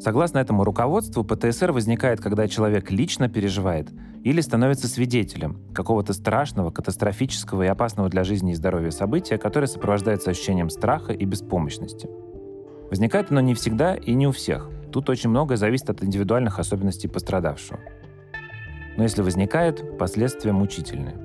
Согласно 0.02 0.40
этому 0.40 0.66
руководству, 0.66 1.24
ПТСР 1.24 1.72
возникает, 1.72 2.20
когда 2.20 2.50
человек 2.50 2.92
лично 2.92 3.30
переживает 3.30 3.90
или 4.26 4.42
становится 4.42 4.90
свидетелем 4.90 5.62
какого-то 5.74 6.12
страшного, 6.12 6.72
катастрофического 6.72 7.64
и 7.64 7.68
опасного 7.68 8.10
для 8.10 8.26
жизни 8.26 8.52
и 8.52 8.56
здоровья 8.56 8.92
события, 8.92 9.38
которое 9.38 9.68
сопровождается 9.68 10.32
ощущением 10.32 10.70
страха 10.70 11.14
и 11.14 11.24
беспомощности. 11.24 12.10
Возникает 12.90 13.32
оно 13.32 13.40
не 13.40 13.54
всегда 13.54 13.96
и 13.96 14.14
не 14.14 14.28
у 14.28 14.34
всех. 14.34 14.70
Тут 14.92 15.10
очень 15.10 15.30
многое 15.30 15.56
зависит 15.56 15.90
от 15.90 16.04
индивидуальных 16.04 16.60
особенностей 16.60 17.08
пострадавшего. 17.08 17.80
Но 18.98 19.04
если 19.04 19.22
возникает, 19.22 19.98
последствия 19.98 20.52
мучительные. 20.52 21.16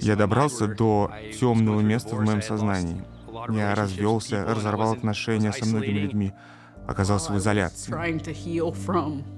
Я 0.00 0.16
добрался 0.16 0.66
до 0.66 1.10
темного 1.38 1.80
места 1.80 2.16
в 2.16 2.20
моем 2.20 2.42
сознании. 2.42 3.04
Я 3.50 3.74
развелся, 3.74 4.44
разорвал 4.44 4.92
отношения 4.92 5.52
со 5.52 5.64
многими 5.66 5.98
людьми, 5.98 6.32
оказался 6.86 7.32
в 7.32 7.38
изоляции. 7.38 7.94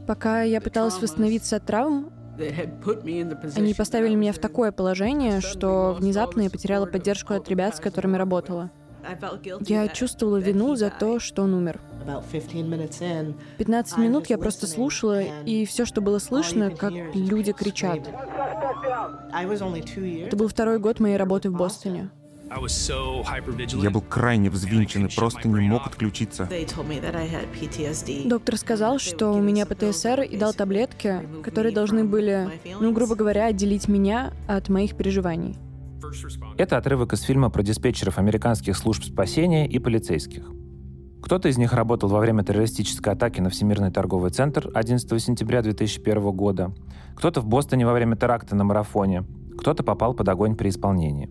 Пока 0.06 0.42
я 0.42 0.60
пыталась 0.60 1.00
восстановиться 1.00 1.56
от 1.56 1.66
травм, 1.66 2.10
они 3.56 3.75
поставили 3.75 4.14
меня 4.14 4.32
в 4.32 4.38
такое 4.38 4.72
положение, 4.72 5.40
что 5.40 5.94
внезапно 5.99 6.42
я 6.42 6.50
потеряла 6.50 6.87
поддержку 6.87 7.34
от 7.34 7.49
ребят, 7.49 7.76
с 7.76 7.80
которыми 7.80 8.16
работала. 8.16 8.70
Я 9.60 9.88
чувствовала 9.88 10.38
вину 10.38 10.75
за 10.76 10.90
то, 10.90 11.18
что 11.18 11.42
он 11.42 11.54
умер. 11.54 11.80
15 13.59 13.99
минут 13.99 14.26
я 14.26 14.38
просто 14.38 14.66
слушала, 14.66 15.23
и 15.23 15.64
все, 15.64 15.85
что 15.85 16.00
было 16.00 16.19
слышно, 16.19 16.71
как 16.71 16.92
люди 17.14 17.52
кричат. 17.52 18.09
Это 19.33 20.37
был 20.37 20.49
второй 20.49 20.78
год 20.78 21.00
моей 21.00 21.16
работы 21.16 21.50
в 21.50 21.54
Бостоне. 21.54 22.11
Я 23.83 23.90
был 23.90 24.00
крайне 24.00 24.50
взвинчен 24.50 25.07
и 25.07 25.14
просто 25.14 25.47
не 25.47 25.69
мог 25.69 25.87
отключиться. 25.87 26.49
Доктор 28.25 28.57
сказал, 28.57 28.99
что 28.99 29.30
у 29.33 29.40
меня 29.40 29.66
ПТСР 29.66 30.23
и 30.23 30.37
дал 30.37 30.52
таблетки, 30.52 31.28
которые 31.45 31.73
должны 31.73 32.04
были, 32.04 32.49
ну, 32.80 32.92
грубо 32.92 33.14
говоря, 33.14 33.47
отделить 33.47 33.87
меня 33.87 34.33
от 34.49 34.69
моих 34.69 34.97
переживаний. 34.97 35.57
Это 36.59 36.76
отрывок 36.76 37.12
из 37.12 37.23
фильма 37.23 37.50
про 37.50 37.62
диспетчеров 37.62 38.19
американских 38.19 38.76
служб 38.76 39.04
спасения 39.04 39.69
и 39.69 39.78
полицейских. 39.78 40.42
Кто-то 41.30 41.49
из 41.49 41.58
них 41.58 41.72
работал 41.75 42.08
во 42.08 42.18
время 42.18 42.42
террористической 42.42 43.12
атаки 43.12 43.40
на 43.40 43.50
Всемирный 43.50 43.92
торговый 43.92 44.32
центр 44.32 44.68
11 44.75 45.22
сентября 45.22 45.62
2001 45.62 46.32
года, 46.32 46.75
кто-то 47.14 47.40
в 47.40 47.46
Бостоне 47.46 47.87
во 47.87 47.92
время 47.92 48.16
теракта 48.16 48.56
на 48.56 48.64
марафоне, 48.64 49.22
кто-то 49.56 49.84
попал 49.84 50.12
под 50.12 50.28
огонь 50.28 50.56
при 50.56 50.70
исполнении. 50.70 51.30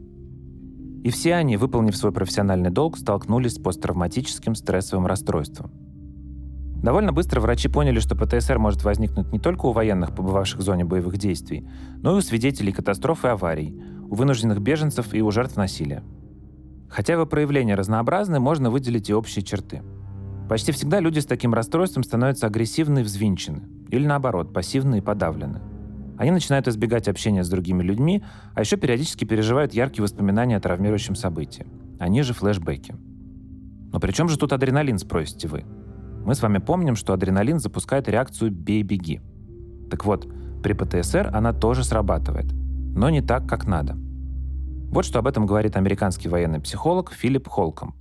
И 1.03 1.10
все 1.10 1.36
они, 1.36 1.58
выполнив 1.58 1.98
свой 1.98 2.13
профессиональный 2.13 2.70
долг, 2.70 2.98
столкнулись 2.98 3.56
с 3.56 3.60
посттравматическим 3.60 4.56
стрессовым 4.56 5.06
расстройством. 5.06 5.70
Довольно 6.82 7.12
быстро 7.12 7.41
врачи 7.41 7.68
поняли, 7.68 8.00
что 8.00 8.15
ПТСР 8.15 8.58
может 8.58 8.86
возникнуть 8.86 9.34
не 9.34 9.39
только 9.39 9.65
у 9.65 9.74
военных, 9.74 10.15
побывавших 10.15 10.62
в 10.62 10.63
зоне 10.63 10.86
боевых 10.86 11.18
действий, 11.18 11.68
но 11.98 12.15
и 12.15 12.20
у 12.20 12.22
свидетелей 12.22 12.72
катастроф 12.72 13.25
и 13.25 13.27
аварий, 13.27 13.77
у 14.10 14.15
вынужденных 14.15 14.62
беженцев 14.62 15.13
и 15.13 15.22
у 15.22 15.29
жертв 15.29 15.58
насилия. 15.58 16.03
Хотя 16.89 17.13
его 17.13 17.25
проявления 17.25 17.75
разнообразны, 17.75 18.39
можно 18.39 18.69
выделить 18.69 19.10
и 19.10 19.13
общие 19.13 19.43
черты. 19.43 19.84
Почти 20.50 20.72
всегда 20.72 21.00
люди 21.00 21.19
с 21.19 21.25
таким 21.25 21.53
расстройством 21.53 22.03
становятся 22.03 22.48
агрессивны 22.48 23.00
и 23.00 23.03
взвинчены, 23.03 23.62
или 23.89 24.08
наоборот, 24.08 24.51
пассивны 24.51 24.98
и 24.98 25.01
подавлены. 25.01 25.62
Они 26.17 26.31
начинают 26.31 26.67
избегать 26.67 27.08
общения 27.08 27.43
с 27.43 27.50
другими 27.50 27.84
людьми, 27.84 28.24
а 28.55 28.62
еще 28.62 28.75
периодически 28.75 29.24
переживают 29.24 29.74
яркие 29.74 30.03
воспоминания 30.03 30.58
о 30.58 30.60
травмирующем 30.60 31.15
событии. 31.15 31.67
Они 32.00 32.24
же 32.24 32.34
флешбеки. 32.34 32.96
Но 33.93 34.00
при 34.00 34.12
чем 34.12 34.27
же 34.27 34.38
тут 34.38 34.51
адреналин, 34.51 34.98
спросите 34.98 35.48
вы? 35.48 35.65
Мы 36.25 36.36
с 36.36 36.41
вами 36.41 36.58
помним, 36.58 36.96
что 36.96 37.13
адреналин 37.13 37.60
запускает 37.60 38.10
реакцию 38.10 38.51
«бей-беги». 38.51 39.22
Так 39.89 40.05
вот, 40.05 40.27
при 40.62 40.74
ПТСР 40.74 41.29
она 41.34 41.53
тоже 41.53 41.84
срабатывает, 41.84 42.51
но 42.96 43.10
не 43.10 43.22
так, 43.22 43.48
как 43.48 43.65
надо– 43.65 43.96
вот 44.91 45.05
что 45.05 45.19
об 45.19 45.27
этом 45.27 45.46
говорит 45.46 45.75
американский 45.75 46.27
военный 46.27 46.60
психолог 46.60 47.13
Филипп 47.13 47.48
Холкомп. 47.48 47.96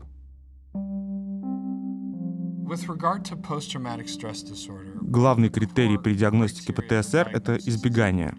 Главный 5.01 5.49
критерий 5.49 5.99
при 5.99 6.15
диагностике 6.15 6.73
ПТСР— 6.73 7.31
это 7.33 7.57
избегание. 7.57 8.35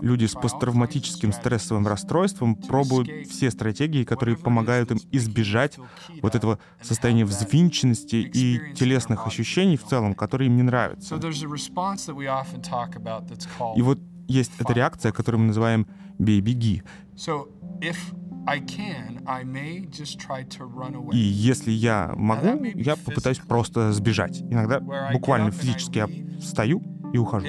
Люди 0.00 0.26
с 0.26 0.34
посттравматическим 0.34 1.32
стрессовым 1.32 1.88
расстройством 1.88 2.54
пробуют 2.54 3.08
все 3.28 3.50
стратегии, 3.50 4.04
которые 4.04 4.36
помогают 4.36 4.92
им 4.92 5.00
избежать 5.10 5.78
вот 6.22 6.36
этого 6.36 6.60
состояния 6.80 7.24
взвинченности 7.24 8.16
и 8.16 8.74
телесных 8.74 9.26
ощущений 9.26 9.76
в 9.76 9.84
целом, 9.84 10.14
которые 10.14 10.46
им 10.48 10.56
не 10.56 10.62
нравятся. 10.62 11.16
И 13.76 13.82
вот 13.82 13.98
есть 14.28 14.52
эта 14.58 14.72
реакция, 14.72 15.12
которую 15.12 15.40
мы 15.40 15.46
называем 15.48 15.86
«бей-беги». 16.18 16.82
И 21.12 21.18
если 21.18 21.70
я 21.72 22.12
могу, 22.16 22.64
я 22.74 22.96
попытаюсь 22.96 23.38
просто 23.38 23.92
сбежать. 23.92 24.40
Иногда 24.42 24.80
буквально 25.12 25.50
физически 25.50 25.98
я 25.98 26.08
встаю 26.40 26.80
и 27.16 27.18
ухожу. 27.18 27.46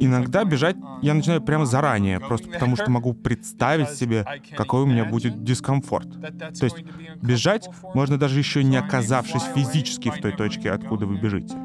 Иногда 0.00 0.44
бежать 0.44 0.76
uh, 0.76 0.98
я 1.02 1.14
начинаю 1.14 1.40
прямо 1.40 1.64
заранее, 1.66 2.20
просто 2.20 2.48
потому 2.50 2.76
что 2.76 2.90
могу 2.90 3.14
представить 3.14 3.90
себе, 3.90 4.26
какой 4.56 4.82
у 4.82 4.86
меня 4.86 5.04
будет 5.04 5.42
дискомфорт. 5.44 6.08
То 6.58 6.64
есть 6.64 6.84
бежать 7.22 7.68
можно 7.94 8.18
даже 8.18 8.38
еще 8.38 8.64
не 8.64 8.76
оказавшись 8.76 9.42
физически 9.54 10.10
в 10.10 10.18
той 10.20 10.32
точке, 10.32 10.70
откуда 10.70 11.06
вы 11.06 11.18
бежите. 11.18 11.56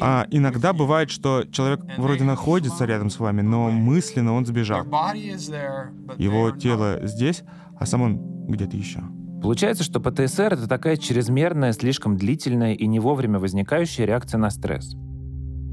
А 0.00 0.26
иногда 0.30 0.72
бывает, 0.72 1.10
что 1.10 1.44
человек 1.50 1.80
вроде 1.98 2.24
находится 2.24 2.84
рядом 2.86 3.10
с 3.10 3.18
вами, 3.18 3.42
но 3.42 3.70
мысленно 3.70 4.32
он 4.34 4.46
сбежал. 4.46 4.84
Его 6.16 6.50
тело 6.50 7.00
здесь, 7.02 7.42
а 7.78 7.86
сам 7.86 8.02
он 8.02 8.46
где-то 8.48 8.76
еще. 8.76 9.02
Получается, 9.42 9.84
что 9.84 10.00
ПТСР— 10.00 10.48
это 10.52 10.68
такая 10.68 10.98
чрезмерная, 10.98 11.72
слишком 11.72 12.16
длительная 12.16 12.74
и 12.74 12.86
не 12.86 13.00
вовремя 13.00 13.38
возникающая 13.38 14.04
реакция 14.04 14.36
на 14.36 14.50
стресс. 14.50 14.94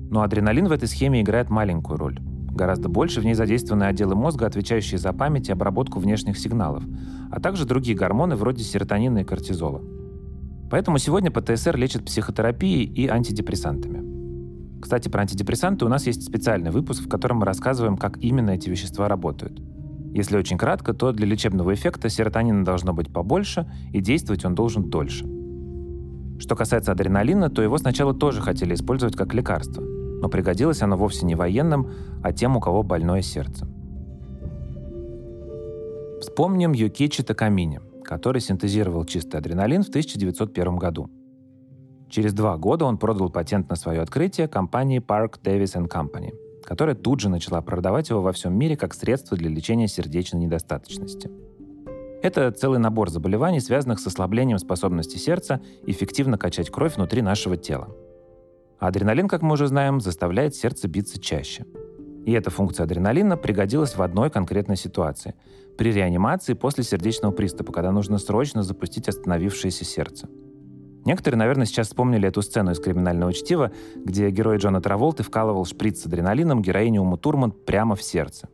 Но 0.10 0.22
адреналин 0.22 0.68
в 0.68 0.72
этой 0.72 0.88
схеме 0.88 1.22
играет 1.22 1.50
маленькую 1.50 1.98
роль. 1.98 2.20
Гораздо 2.22 2.88
больше 2.88 3.20
в 3.20 3.26
ней 3.26 3.34
задействованы 3.34 3.84
отделы 3.84 4.16
мозга, 4.16 4.46
отвечающие 4.46 4.98
за 4.98 5.12
память 5.12 5.50
и 5.50 5.52
обработку 5.52 6.00
внешних 6.00 6.40
сигналов, 6.40 6.84
а 7.30 7.42
также 7.42 7.66
другие 7.66 7.98
гормоны 7.98 8.38
вроде 8.38 8.64
серотонина 8.64 9.20
и 9.20 9.24
кортизола. 9.26 9.82
Поэтому 10.72 10.98
сегодня 10.98 11.30
ПТСР 11.30 11.76
лечат 11.76 12.06
психотерапией 12.06 12.86
и 12.86 13.08
антидепрессантами. 13.08 14.80
Кстати, 14.82 15.10
про 15.10 15.22
антидепрессанты 15.22 15.84
у 15.84 15.90
нас 15.90 16.08
есть 16.08 16.24
специальный 16.24 16.72
выпуск, 16.72 17.04
в 17.04 17.10
котором 17.10 17.38
мы 17.38 17.46
рассказываем, 17.46 17.98
как 17.98 18.18
именно 18.24 18.52
эти 18.52 18.70
вещества 18.70 19.10
работают— 19.10 19.62
если 20.18 20.36
очень 20.36 20.58
кратко, 20.58 20.96
то 20.96 21.12
для 21.12 21.28
лечебного 21.28 21.76
эффекта 21.76 22.10
серотонина 22.10 22.66
должно 22.66 22.92
быть 22.92 23.14
побольше, 23.14 23.72
и 23.94 24.02
действовать 24.02 24.46
он 24.46 24.56
должен 24.56 24.90
дольше. 24.90 25.28
Что 26.40 26.56
касается 26.56 26.92
адреналина, 26.92 27.52
то 27.52 27.62
его 27.62 27.78
сначала 27.78 28.16
тоже 28.16 28.42
хотели 28.42 28.74
использовать 28.74 29.16
как 29.16 29.36
лекарство, 29.36 29.84
но 29.84 30.28
пригодилось 30.28 30.82
оно 30.82 30.98
вовсе 30.98 31.24
не 31.28 31.36
военным, 31.36 31.92
а 32.24 32.34
тем, 32.34 32.58
у 32.58 32.60
кого 32.60 32.82
больное 32.82 33.22
сердце. 33.22 33.68
Вспомним 36.20 36.72
Юкичи 36.72 37.22
Такамини, 37.22 37.80
который 38.04 38.42
синтезировал 38.42 39.06
чистый 39.06 39.36
адреналин 39.36 39.84
в 39.84 39.90
1901 39.90 40.78
году. 40.78 41.12
Через 42.10 42.34
два 42.34 42.58
года 42.58 42.86
он 42.86 42.98
продал 42.98 43.30
патент 43.30 43.70
на 43.70 43.76
свое 43.76 44.02
открытие 44.02 44.48
компании 44.48 45.00
Park 45.00 45.36
Davis 45.44 45.76
Company– 45.88 46.34
которая 46.68 46.96
тут 46.96 47.22
же 47.22 47.30
начала 47.30 47.62
продавать 47.62 48.10
его 48.10 48.22
во 48.22 48.34
всем 48.34 48.54
мире 48.54 48.76
как 48.76 48.94
средство 48.94 49.38
для 49.38 49.50
лечения 49.50 49.88
сердечной 49.88 50.42
недостаточности. 50.42 51.32
Это 52.22 52.52
целый 52.52 52.78
набор 52.78 53.10
заболеваний, 53.10 53.62
связанных 53.62 54.02
с 54.02 54.08
ослаблением 54.08 54.58
способности 54.58 55.18
сердца 55.18 55.62
эффективно 55.86 56.38
качать 56.38 56.70
кровь 56.70 56.98
внутри 56.98 57.22
нашего 57.22 57.56
тела. 57.56 57.88
Адреналин, 58.80 59.30
как 59.30 59.44
мы 59.44 59.54
уже 59.54 59.68
знаем, 59.68 60.02
заставляет 60.02 60.56
сердце 60.56 60.90
биться 60.90 61.22
чаще. 61.22 61.66
И 62.26 62.34
эта 62.34 62.50
функция 62.50 62.84
адреналина 62.84 63.38
пригодилась 63.38 63.96
в 63.96 64.02
одной 64.02 64.30
конкретной 64.30 64.76
ситуации– 64.76 65.36
при 65.78 65.92
реанимации 65.92 66.54
после 66.54 66.84
сердечного 66.84 67.32
приступа, 67.32 67.72
когда 67.72 67.92
нужно 67.92 68.18
срочно 68.18 68.64
запустить 68.64 69.08
остановившееся 69.08 69.86
сердце– 69.86 70.28
Некоторые, 71.08 71.40
наверное, 71.40 71.66
сейчас 71.66 71.88
вспомнили 71.88 72.28
эту 72.28 72.42
сцену 72.42 72.72
из 72.72 72.82
«Криминального 72.82 73.32
чтива», 73.32 73.72
где 73.96 74.30
герой 74.30 74.58
Джона 74.58 74.82
Траволты 74.82 75.24
вкалывал 75.24 75.64
шприц 75.64 76.02
с 76.02 76.06
адреналином 76.06 76.62
героиню 76.62 77.00
Уму 77.00 77.16
Турман 77.16 77.52
прямо 77.52 77.96
в 77.96 78.04
сердце. 78.04 78.50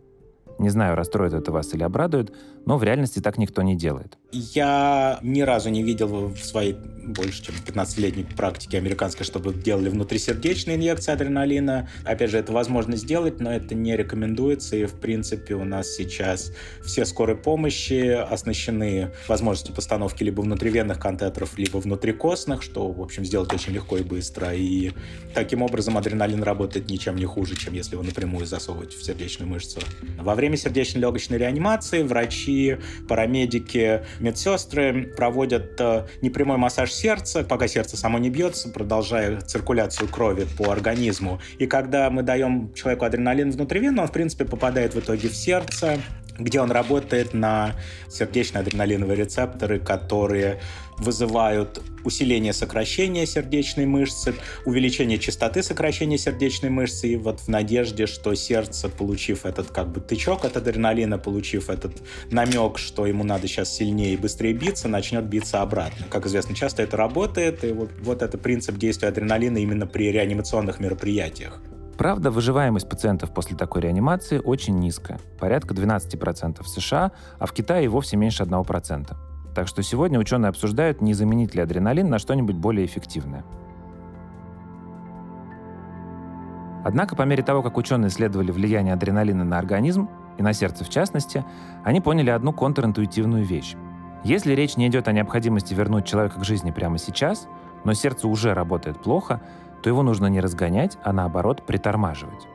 Не 0.59 0.69
знаю, 0.69 0.95
расстроит 0.95 1.33
это 1.33 1.51
вас 1.51 1.73
или 1.73 1.81
обрадует, 1.81 2.31
но 2.67 2.77
в 2.77 2.83
реальности 2.83 3.21
так 3.21 3.39
никто 3.39 3.63
не 3.63 3.75
делает. 3.75 4.19
Я 4.33 5.19
ни 5.21 5.41
разу 5.41 5.69
не 5.69 5.83
видел 5.83 6.29
в 6.29 6.39
своей 6.39 6.75
больше 7.05 7.43
чем 7.43 7.55
15-летней 7.55 8.23
практике 8.23 8.77
американской, 8.77 9.25
чтобы 9.25 9.53
делали 9.53 9.89
внутрисердечные 9.89 10.77
инъекции 10.77 11.11
адреналина. 11.11 11.89
Опять 12.03 12.31
же, 12.31 12.37
это 12.37 12.53
возможно 12.53 12.95
сделать, 12.95 13.39
но 13.39 13.51
это 13.51 13.75
не 13.75 13.95
рекомендуется. 13.95 14.75
И, 14.75 14.85
в 14.85 14.93
принципе, 14.93 15.55
у 15.55 15.63
нас 15.63 15.89
сейчас 15.89 16.51
все 16.83 17.05
скорой 17.05 17.35
помощи 17.35 18.09
оснащены 18.09 19.11
возможностью 19.27 19.75
постановки 19.75 20.23
либо 20.23 20.41
внутривенных 20.41 20.99
катетеров, 20.99 21.57
либо 21.57 21.77
внутрикостных, 21.77 22.61
что, 22.61 22.91
в 22.91 23.01
общем, 23.01 23.25
сделать 23.25 23.53
очень 23.53 23.73
легко 23.73 23.97
и 23.97 24.03
быстро. 24.03 24.53
И 24.53 24.91
таким 25.33 25.61
образом 25.61 25.97
адреналин 25.97 26.43
работает 26.43 26.89
ничем 26.89 27.15
не 27.15 27.25
хуже, 27.25 27.55
чем 27.55 27.73
если 27.73 27.95
его 27.95 28.03
напрямую 28.03 28.45
засовывать 28.45 28.93
в 28.93 29.03
сердечную 29.03 29.49
мышцу. 29.49 29.79
Во 30.19 30.35
время 30.35 30.57
сердечно-легочной 30.57 31.37
реанимации 31.37 32.03
врачи, 32.03 32.77
парамедики, 33.07 34.03
Медсестры 34.23 35.03
проводят 35.17 35.79
э, 35.79 36.05
непрямой 36.21 36.55
массаж 36.55 36.93
сердца, 36.93 37.43
пока 37.43 37.67
сердце 37.67 37.97
само 37.97 38.19
не 38.19 38.29
бьется, 38.29 38.69
продолжая 38.69 39.41
циркуляцию 39.41 40.07
крови 40.07 40.47
по 40.57 40.71
организму. 40.71 41.41
И 41.59 41.67
когда 41.67 42.09
мы 42.09 42.23
даем 42.23 42.73
человеку 42.73 43.03
адреналин 43.03 43.51
внутривенно, 43.51 44.03
он, 44.03 44.07
в 44.07 44.13
принципе, 44.13 44.45
попадает 44.45 44.95
в 44.95 44.99
итоге 44.99 45.27
в 45.27 45.35
сердце, 45.35 45.99
где 46.37 46.61
он 46.61 46.71
работает 46.71 47.33
на 47.33 47.75
сердечно-адреналиновые 48.09 49.15
рецепторы, 49.15 49.79
которые 49.79 50.59
вызывают 50.97 51.81
усиление 52.03 52.53
сокращения 52.53 53.25
сердечной 53.25 53.85
мышцы, 53.85 54.35
увеличение 54.65 55.17
частоты 55.17 55.63
сокращения 55.63 56.17
сердечной 56.17 56.69
мышцы, 56.69 57.09
и 57.09 57.15
вот 57.15 57.39
в 57.41 57.47
надежде, 57.47 58.05
что 58.05 58.33
сердце, 58.35 58.89
получив 58.89 59.45
этот 59.45 59.71
как 59.71 59.89
бы 59.89 60.01
тычок 60.01 60.45
от 60.45 60.57
адреналина, 60.57 61.17
получив 61.17 61.69
этот 61.69 62.01
намек, 62.29 62.77
что 62.77 63.05
ему 63.05 63.23
надо 63.23 63.47
сейчас 63.47 63.73
сильнее 63.75 64.13
и 64.13 64.17
быстрее 64.17 64.53
биться, 64.53 64.87
начнет 64.87 65.25
биться 65.25 65.61
обратно. 65.61 66.05
Как 66.09 66.25
известно, 66.25 66.55
часто 66.55 66.83
это 66.83 66.97
работает, 66.97 67.63
и 67.63 67.71
вот, 67.71 67.91
вот 68.01 68.21
это 68.21 68.37
принцип 68.37 68.77
действия 68.77 69.09
адреналина 69.09 69.57
именно 69.57 69.87
при 69.87 70.11
реанимационных 70.11 70.79
мероприятиях. 70.79 71.61
Правда, 71.97 72.31
выживаемость 72.31 72.89
пациентов 72.89 73.33
после 73.33 73.55
такой 73.55 73.81
реанимации 73.81 74.39
очень 74.39 74.79
низкая, 74.79 75.19
порядка 75.39 75.73
12% 75.73 76.63
в 76.63 76.67
США, 76.67 77.11
а 77.37 77.45
в 77.45 77.53
Китае 77.53 77.85
и 77.85 77.87
вовсе 77.87 78.17
меньше 78.17 78.43
1%. 78.43 79.15
Так 79.53 79.67
что 79.67 79.83
сегодня 79.83 80.19
ученые 80.19 80.49
обсуждают, 80.49 81.01
не 81.01 81.13
заменить 81.13 81.53
ли 81.53 81.61
адреналин 81.61 82.09
на 82.09 82.17
что-нибудь 82.17 82.55
более 82.55 82.85
эффективное. 82.85 83.43
Однако, 86.83 87.15
по 87.15 87.21
мере 87.21 87.43
того, 87.43 87.61
как 87.61 87.77
ученые 87.77 88.09
исследовали 88.09 88.51
влияние 88.51 88.93
адреналина 88.93 89.45
на 89.45 89.57
организм, 89.57 90.09
и 90.37 90.43
на 90.43 90.53
сердце 90.53 90.83
в 90.83 90.89
частности, 90.89 91.45
они 91.83 92.01
поняли 92.01 92.31
одну 92.31 92.51
контринтуитивную 92.51 93.45
вещь. 93.45 93.75
Если 94.23 94.53
речь 94.53 94.77
не 94.77 94.87
идет 94.87 95.07
о 95.07 95.11
необходимости 95.11 95.73
вернуть 95.73 96.05
человека 96.05 96.39
к 96.39 96.43
жизни 96.43 96.71
прямо 96.71 96.97
сейчас, 96.97 97.47
но 97.83 97.93
сердце 97.93 98.27
уже 98.27 98.53
работает 98.53 99.01
плохо, 99.01 99.41
то 99.83 99.89
его 99.89 100.01
нужно 100.01 100.27
не 100.27 100.39
разгонять, 100.39 100.97
а 101.03 101.11
наоборот 101.11 101.63
притормаживать. 101.65 102.47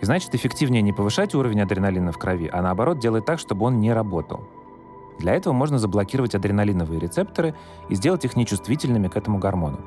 И 0.00 0.04
значит, 0.06 0.34
эффективнее 0.34 0.82
не 0.82 0.92
повышать 0.92 1.34
уровень 1.34 1.60
адреналина 1.60 2.12
в 2.12 2.18
крови, 2.18 2.48
а 2.50 2.62
наоборот 2.62 3.00
делать 3.00 3.26
так, 3.26 3.38
чтобы 3.38 3.66
он 3.66 3.80
не 3.80 3.92
работал. 3.92 4.48
Для 5.18 5.34
этого 5.34 5.52
можно 5.52 5.78
заблокировать 5.78 6.34
адреналиновые 6.34 7.00
рецепторы 7.00 7.54
и 7.90 7.94
сделать 7.94 8.24
их 8.24 8.36
нечувствительными 8.36 9.08
к 9.08 9.16
этому 9.16 9.38
гормону. 9.38 9.80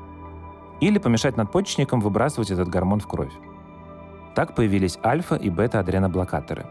Или 0.80 0.98
помешать 0.98 1.36
надпочечникам 1.36 2.00
выбрасывать 2.00 2.50
этот 2.50 2.68
гормон 2.68 3.00
в 3.00 3.08
кровь. 3.08 3.32
Так 4.36 4.54
появились 4.54 4.98
альфа- 5.02 5.36
и 5.36 5.48
бета-адреноблокаторы. 5.48 6.66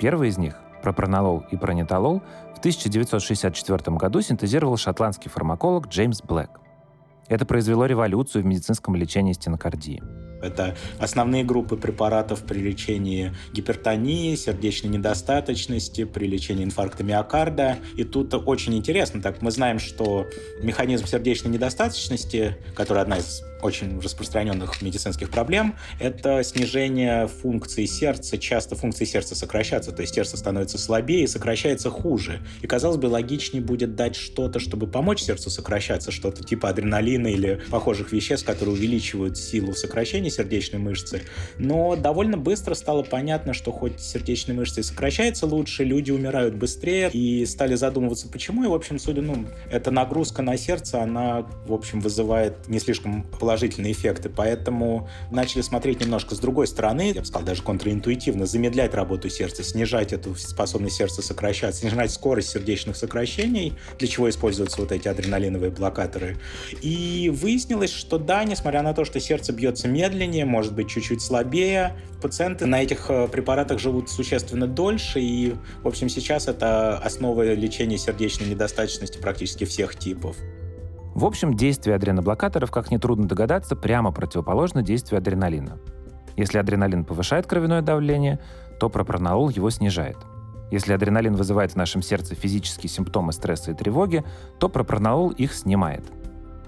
Первый 0.00 0.30
из 0.30 0.38
них, 0.38 0.56
пропронолол 0.82 1.44
и 1.50 1.56
пронитолол, 1.56 2.22
в 2.54 2.58
1964 2.58 3.96
году 3.96 4.22
синтезировал 4.22 4.76
шотландский 4.76 5.30
фармаколог 5.30 5.86
Джеймс 5.88 6.22
Блэк. 6.22 6.50
Это 7.30 7.46
произвело 7.46 7.86
революцию 7.86 8.42
в 8.42 8.46
медицинском 8.46 8.96
лечении 8.96 9.32
стенокардии. 9.32 10.02
Это 10.42 10.74
основные 10.98 11.44
группы 11.44 11.76
препаратов 11.76 12.42
при 12.42 12.58
лечении 12.58 13.32
гипертонии, 13.52 14.34
сердечной 14.34 14.90
недостаточности, 14.90 16.04
при 16.04 16.26
лечении 16.26 16.64
инфаркта 16.64 17.04
миокарда. 17.04 17.76
И 17.96 18.02
тут 18.02 18.34
очень 18.34 18.74
интересно, 18.74 19.22
так 19.22 19.42
мы 19.42 19.52
знаем, 19.52 19.78
что 19.78 20.26
механизм 20.60 21.06
сердечной 21.06 21.52
недостаточности, 21.52 22.56
который 22.74 23.02
одна 23.02 23.18
из 23.18 23.42
очень 23.62 24.00
распространенных 24.00 24.82
медицинских 24.82 25.30
проблем, 25.30 25.76
это 25.98 26.42
снижение 26.42 27.26
функции 27.26 27.86
сердца. 27.86 28.38
Часто 28.38 28.76
функции 28.76 29.04
сердца 29.04 29.34
сокращаются, 29.34 29.92
то 29.92 30.02
есть 30.02 30.14
сердце 30.14 30.36
становится 30.36 30.78
слабее 30.78 31.24
и 31.24 31.26
сокращается 31.26 31.90
хуже. 31.90 32.40
И, 32.62 32.66
казалось 32.66 32.96
бы, 32.96 33.06
логичнее 33.06 33.62
будет 33.62 33.94
дать 33.94 34.16
что-то, 34.16 34.58
чтобы 34.58 34.86
помочь 34.86 35.22
сердцу 35.22 35.50
сокращаться, 35.50 36.10
что-то 36.10 36.44
типа 36.44 36.68
адреналина 36.68 37.28
или 37.28 37.60
похожих 37.70 38.12
веществ, 38.12 38.46
которые 38.46 38.74
увеличивают 38.74 39.36
силу 39.36 39.74
сокращения 39.74 40.30
сердечной 40.30 40.80
мышцы. 40.80 41.22
Но 41.58 41.96
довольно 41.96 42.36
быстро 42.36 42.74
стало 42.74 43.02
понятно, 43.02 43.52
что 43.52 43.72
хоть 43.72 44.00
сердечные 44.00 44.56
мышцы 44.56 44.82
сокращаются 44.82 45.46
лучше, 45.46 45.84
люди 45.84 46.10
умирают 46.10 46.54
быстрее, 46.54 47.10
и 47.12 47.44
стали 47.46 47.74
задумываться, 47.74 48.28
почему. 48.28 48.64
И, 48.64 48.66
в 48.66 48.74
общем, 48.74 48.98
судя, 48.98 49.22
ну, 49.22 49.46
эта 49.70 49.90
нагрузка 49.90 50.42
на 50.42 50.56
сердце, 50.56 51.02
она, 51.02 51.46
в 51.66 51.72
общем, 51.72 52.00
вызывает 52.00 52.68
не 52.68 52.78
слишком 52.78 53.24
положительные 53.50 53.90
эффекты, 53.90 54.28
поэтому 54.28 55.08
начали 55.32 55.62
смотреть 55.62 56.00
немножко 56.00 56.36
с 56.36 56.38
другой 56.38 56.68
стороны, 56.68 57.10
я 57.12 57.20
бы 57.20 57.26
сказал, 57.26 57.44
даже 57.44 57.64
контринтуитивно, 57.64 58.46
замедлять 58.46 58.94
работу 58.94 59.28
сердца, 59.28 59.64
снижать 59.64 60.12
эту 60.12 60.36
способность 60.36 60.94
сердца 60.94 61.20
сокращаться, 61.20 61.80
снижать 61.80 62.12
скорость 62.12 62.50
сердечных 62.50 62.94
сокращений, 62.94 63.72
для 63.98 64.06
чего 64.06 64.30
используются 64.30 64.80
вот 64.80 64.92
эти 64.92 65.08
адреналиновые 65.08 65.72
блокаторы. 65.72 66.36
И 66.80 67.28
выяснилось, 67.34 67.90
что 67.90 68.18
да, 68.18 68.44
несмотря 68.44 68.82
на 68.82 68.94
то, 68.94 69.04
что 69.04 69.18
сердце 69.18 69.52
бьется 69.52 69.88
медленнее, 69.88 70.44
может 70.44 70.72
быть 70.72 70.88
чуть-чуть 70.88 71.20
слабее, 71.20 71.96
пациенты 72.22 72.66
на 72.66 72.80
этих 72.80 73.06
э, 73.10 73.26
препаратах 73.26 73.80
живут 73.80 74.10
существенно 74.10 74.68
дольше, 74.68 75.18
и, 75.20 75.54
в 75.82 75.88
общем, 75.88 76.08
сейчас 76.08 76.46
это 76.46 76.98
основа 76.98 77.52
лечения 77.52 77.98
сердечной 77.98 78.46
недостаточности 78.46 79.18
практически 79.18 79.64
всех 79.64 79.98
типов. 79.98 80.36
В 81.14 81.24
общем, 81.24 81.54
действие 81.54 81.96
адреноблокаторов, 81.96 82.70
как 82.70 82.90
нетрудно 82.90 83.26
догадаться, 83.26 83.76
прямо 83.76 84.12
противоположно 84.12 84.82
действию 84.82 85.18
адреналина. 85.18 85.78
Если 86.36 86.58
адреналин 86.58 87.04
повышает 87.04 87.46
кровяное 87.46 87.82
давление, 87.82 88.38
то 88.78 88.88
пропронолол 88.88 89.50
его 89.50 89.70
снижает. 89.70 90.16
Если 90.70 90.92
адреналин 90.92 91.34
вызывает 91.34 91.72
в 91.72 91.76
нашем 91.76 92.00
сердце 92.00 92.34
физические 92.34 92.88
симптомы 92.88 93.32
стресса 93.32 93.72
и 93.72 93.74
тревоги, 93.74 94.24
то 94.58 94.68
пропронолол 94.68 95.30
их 95.30 95.52
снимает. 95.52 96.04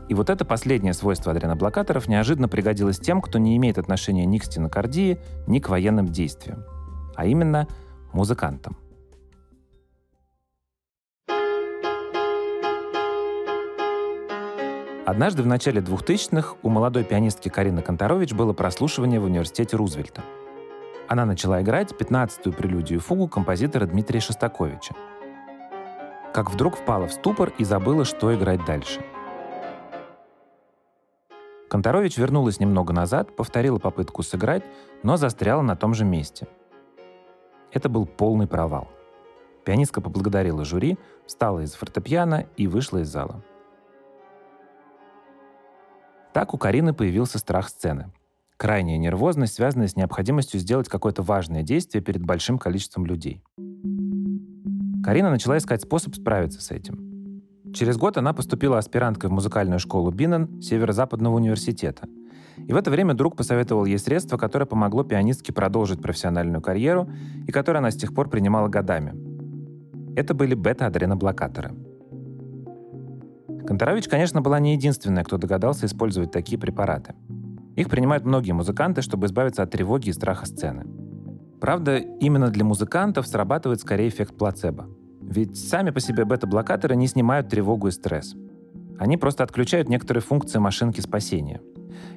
И 0.08 0.14
вот 0.14 0.28
это 0.28 0.44
последнее 0.44 0.92
свойство 0.92 1.32
адреноблокаторов 1.32 2.08
неожиданно 2.08 2.48
пригодилось 2.48 2.98
тем, 2.98 3.22
кто 3.22 3.38
не 3.38 3.56
имеет 3.56 3.78
отношения 3.78 4.26
ни 4.26 4.38
к 4.38 4.44
стенокардии, 4.44 5.20
ни 5.46 5.60
к 5.60 5.68
военным 5.68 6.08
действиям, 6.08 6.64
а 7.14 7.26
именно 7.26 7.68
музыкантам. 8.12 8.76
Однажды 15.04 15.42
в 15.42 15.46
начале 15.46 15.80
2000-х 15.80 16.54
у 16.62 16.68
молодой 16.68 17.02
пианистки 17.02 17.48
Карины 17.48 17.82
Конторович 17.82 18.34
было 18.34 18.52
прослушивание 18.52 19.18
в 19.18 19.24
университете 19.24 19.76
Рузвельта. 19.76 20.22
Она 21.08 21.26
начала 21.26 21.60
играть 21.60 21.90
15-ю 21.90 22.52
прелюдию 22.52 23.00
и 23.00 23.02
фугу 23.02 23.26
композитора 23.26 23.86
Дмитрия 23.86 24.20
Шостаковича. 24.20 24.94
Как 26.32 26.52
вдруг 26.52 26.76
впала 26.76 27.08
в 27.08 27.12
ступор 27.12 27.52
и 27.58 27.64
забыла, 27.64 28.04
что 28.04 28.32
играть 28.32 28.64
дальше. 28.64 29.00
Конторович 31.68 32.16
вернулась 32.16 32.60
немного 32.60 32.92
назад, 32.92 33.34
повторила 33.34 33.78
попытку 33.80 34.22
сыграть, 34.22 34.62
но 35.02 35.16
застряла 35.16 35.62
на 35.62 35.74
том 35.74 35.94
же 35.94 36.04
месте. 36.04 36.46
Это 37.72 37.88
был 37.88 38.06
полный 38.06 38.46
провал. 38.46 38.88
Пианистка 39.64 40.00
поблагодарила 40.00 40.64
жюри, 40.64 40.96
встала 41.26 41.58
из 41.58 41.74
фортепиано 41.74 42.46
и 42.56 42.68
вышла 42.68 42.98
из 42.98 43.08
зала. 43.08 43.42
Так 46.32 46.54
у 46.54 46.58
Карины 46.58 46.94
появился 46.94 47.38
страх 47.38 47.68
сцены. 47.68 48.10
Крайняя 48.56 48.96
нервозность, 48.96 49.54
связанная 49.54 49.88
с 49.88 49.96
необходимостью 49.96 50.60
сделать 50.60 50.88
какое-то 50.88 51.22
важное 51.22 51.62
действие 51.62 52.02
перед 52.02 52.24
большим 52.24 52.58
количеством 52.58 53.04
людей. 53.04 53.42
Карина 55.04 55.30
начала 55.30 55.58
искать 55.58 55.82
способ 55.82 56.14
справиться 56.14 56.62
с 56.62 56.70
этим. 56.70 57.42
Через 57.74 57.96
год 57.96 58.16
она 58.16 58.32
поступила 58.32 58.78
аспиранткой 58.78 59.30
в 59.30 59.32
музыкальную 59.32 59.78
школу 59.78 60.10
Биннен 60.10 60.62
Северо-Западного 60.62 61.36
университета. 61.36 62.08
И 62.56 62.72
в 62.72 62.76
это 62.76 62.90
время 62.90 63.14
друг 63.14 63.36
посоветовал 63.36 63.84
ей 63.84 63.98
средство, 63.98 64.38
которое 64.38 64.66
помогло 64.66 65.04
пианистке 65.04 65.52
продолжить 65.52 66.00
профессиональную 66.00 66.62
карьеру 66.62 67.10
и 67.46 67.52
которое 67.52 67.78
она 67.78 67.90
с 67.90 67.96
тех 67.96 68.14
пор 68.14 68.30
принимала 68.30 68.68
годами. 68.68 69.14
Это 70.16 70.34
были 70.34 70.54
бета-адреноблокаторы– 70.54 71.74
Конторович, 73.66 74.08
конечно, 74.08 74.40
была 74.40 74.60
не 74.60 74.74
единственная, 74.74 75.24
кто 75.24 75.38
догадался 75.38 75.86
использовать 75.86 76.30
такие 76.30 76.58
препараты. 76.58 77.14
Их 77.76 77.88
принимают 77.88 78.24
многие 78.24 78.52
музыканты, 78.52 79.02
чтобы 79.02 79.26
избавиться 79.26 79.62
от 79.62 79.70
тревоги 79.70 80.10
и 80.10 80.12
страха 80.12 80.46
сцены. 80.46 80.86
Правда, 81.60 81.96
именно 81.96 82.50
для 82.50 82.64
музыкантов 82.64 83.26
срабатывает 83.26 83.80
скорее 83.80 84.08
эффект 84.08 84.36
плацебо. 84.36 84.88
Ведь 85.20 85.56
сами 85.56 85.90
по 85.90 86.00
себе 86.00 86.24
бета-блокаторы 86.24 86.96
не 86.96 87.06
снимают 87.06 87.48
тревогу 87.48 87.88
и 87.88 87.92
стресс. 87.92 88.34
Они 88.98 89.16
просто 89.16 89.44
отключают 89.44 89.88
некоторые 89.88 90.22
функции 90.22 90.58
машинки 90.58 91.00
спасения. 91.00 91.60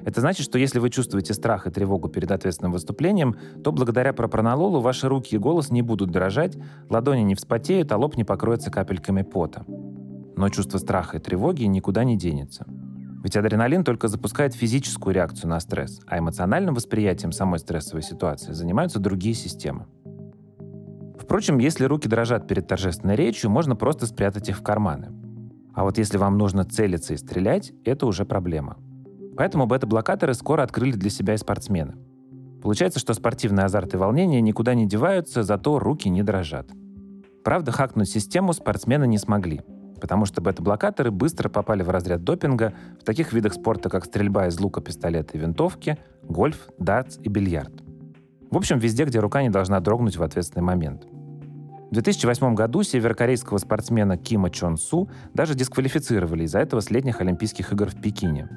Это 0.04 0.20
значит, 0.20 0.44
что 0.44 0.58
если 0.58 0.78
вы 0.78 0.90
чувствуете 0.90 1.32
страх 1.32 1.66
и 1.66 1.70
тревогу 1.70 2.08
перед 2.08 2.30
ответственным 2.30 2.72
выступлением, 2.72 3.36
то 3.62 3.72
благодаря 3.72 4.12
пропронололу 4.12 4.80
ваши 4.80 5.08
руки 5.08 5.34
и 5.34 5.38
голос 5.38 5.70
не 5.70 5.82
будут 5.82 6.10
дрожать, 6.10 6.56
ладони 6.90 7.22
не 7.22 7.34
вспотеют, 7.34 7.90
а 7.92 7.96
лоб 7.96 8.16
не 8.16 8.24
покроется 8.24 8.70
капельками 8.70 9.22
пота. 9.22 9.64
Но 10.36 10.50
чувство 10.50 10.78
страха 10.78 11.16
и 11.16 11.20
тревоги 11.20 11.64
никуда 11.64 12.04
не 12.04 12.16
денется. 12.16 12.66
Ведь 13.24 13.36
адреналин 13.36 13.82
только 13.82 14.06
запускает 14.06 14.54
физическую 14.54 15.14
реакцию 15.14 15.48
на 15.48 15.58
стресс, 15.58 16.00
а 16.06 16.18
эмоциональным 16.18 16.74
восприятием 16.74 17.32
самой 17.32 17.58
стрессовой 17.58 18.02
ситуации 18.02 18.52
занимаются 18.52 19.00
другие 19.00 19.34
системы. 19.34 19.86
Впрочем, 21.18 21.58
если 21.58 21.86
руки 21.86 22.06
дрожат 22.06 22.46
перед 22.46 22.68
торжественной 22.68 23.16
речью, 23.16 23.50
можно 23.50 23.74
просто 23.74 24.06
спрятать 24.06 24.48
их 24.50 24.58
в 24.58 24.62
карманы. 24.62 25.08
А 25.74 25.82
вот 25.82 25.98
если 25.98 26.18
вам 26.18 26.38
нужно 26.38 26.64
целиться 26.64 27.14
и 27.14 27.16
стрелять, 27.16 27.72
это 27.84 28.06
уже 28.06 28.24
проблема. 28.24 28.76
Поэтому 29.36 29.66
бета-блокаторы 29.66 30.34
скоро 30.34 30.62
открыли 30.62 30.92
для 30.92 31.10
себя 31.10 31.34
и 31.34 31.38
спортсмены. 31.38 31.96
Получается, 32.62 33.00
что 33.00 33.14
спортивный 33.14 33.64
азарт 33.64 33.94
и 33.94 33.96
волнение 33.96 34.40
никуда 34.40 34.74
не 34.74 34.86
деваются, 34.86 35.42
зато 35.42 35.78
руки 35.78 36.08
не 36.08 36.22
дрожат. 36.22 36.70
Правда, 37.42 37.72
хакнуть 37.72 38.08
систему 38.08 38.52
спортсмены 38.52 39.06
не 39.06 39.18
смогли– 39.18 39.62
потому 40.00 40.26
что 40.26 40.40
бета-блокаторы 40.40 41.10
быстро 41.10 41.48
попали 41.48 41.82
в 41.82 41.90
разряд 41.90 42.24
допинга 42.24 42.72
в 43.00 43.04
таких 43.04 43.32
видах 43.32 43.54
спорта, 43.54 43.88
как 43.88 44.04
стрельба 44.04 44.46
из 44.46 44.58
лука, 44.60 44.80
пистолета 44.80 45.36
и 45.36 45.40
винтовки, 45.40 45.98
гольф, 46.22 46.68
дартс 46.78 47.18
и 47.22 47.28
бильярд. 47.28 47.72
В 48.50 48.56
общем, 48.56 48.78
везде, 48.78 49.04
где 49.04 49.18
рука 49.18 49.42
не 49.42 49.50
должна 49.50 49.80
дрогнуть 49.80 50.16
в 50.16 50.22
ответственный 50.22 50.62
момент. 50.62 51.04
В 51.90 51.92
2008 51.92 52.54
году 52.54 52.82
северокорейского 52.82 53.58
спортсмена 53.58 54.16
Кима 54.16 54.50
Чон 54.50 54.76
Су 54.76 55.08
даже 55.34 55.54
дисквалифицировали 55.54 56.44
из-за 56.44 56.58
этого 56.58 56.80
с 56.80 56.90
летних 56.90 57.20
Олимпийских 57.20 57.72
игр 57.72 57.88
в 57.88 58.00
Пекине. 58.00 58.48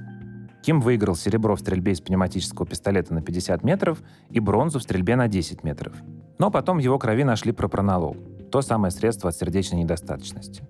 Ким 0.64 0.82
выиграл 0.82 1.16
серебро 1.16 1.56
в 1.56 1.60
стрельбе 1.60 1.94
из 1.94 2.02
пневматического 2.02 2.68
пистолета 2.68 3.14
на 3.14 3.22
50 3.22 3.64
метров 3.64 4.02
и 4.30 4.40
бронзу 4.40 4.80
в 4.80 4.84
стрельбе 4.84 5.16
на 5.16 5.28
10 5.28 5.64
метров. 5.64 5.94
Но 6.38 6.52
потом 6.52 6.78
в 6.78 6.82
его 6.82 6.98
крови 6.98 7.24
нашли 7.24 7.52
пропронолол– 7.52 8.18
то 8.52 8.62
самое 8.62 8.92
средство 8.92 9.30
от 9.30 9.36
сердечной 9.36 9.84
недостаточности 9.84 10.64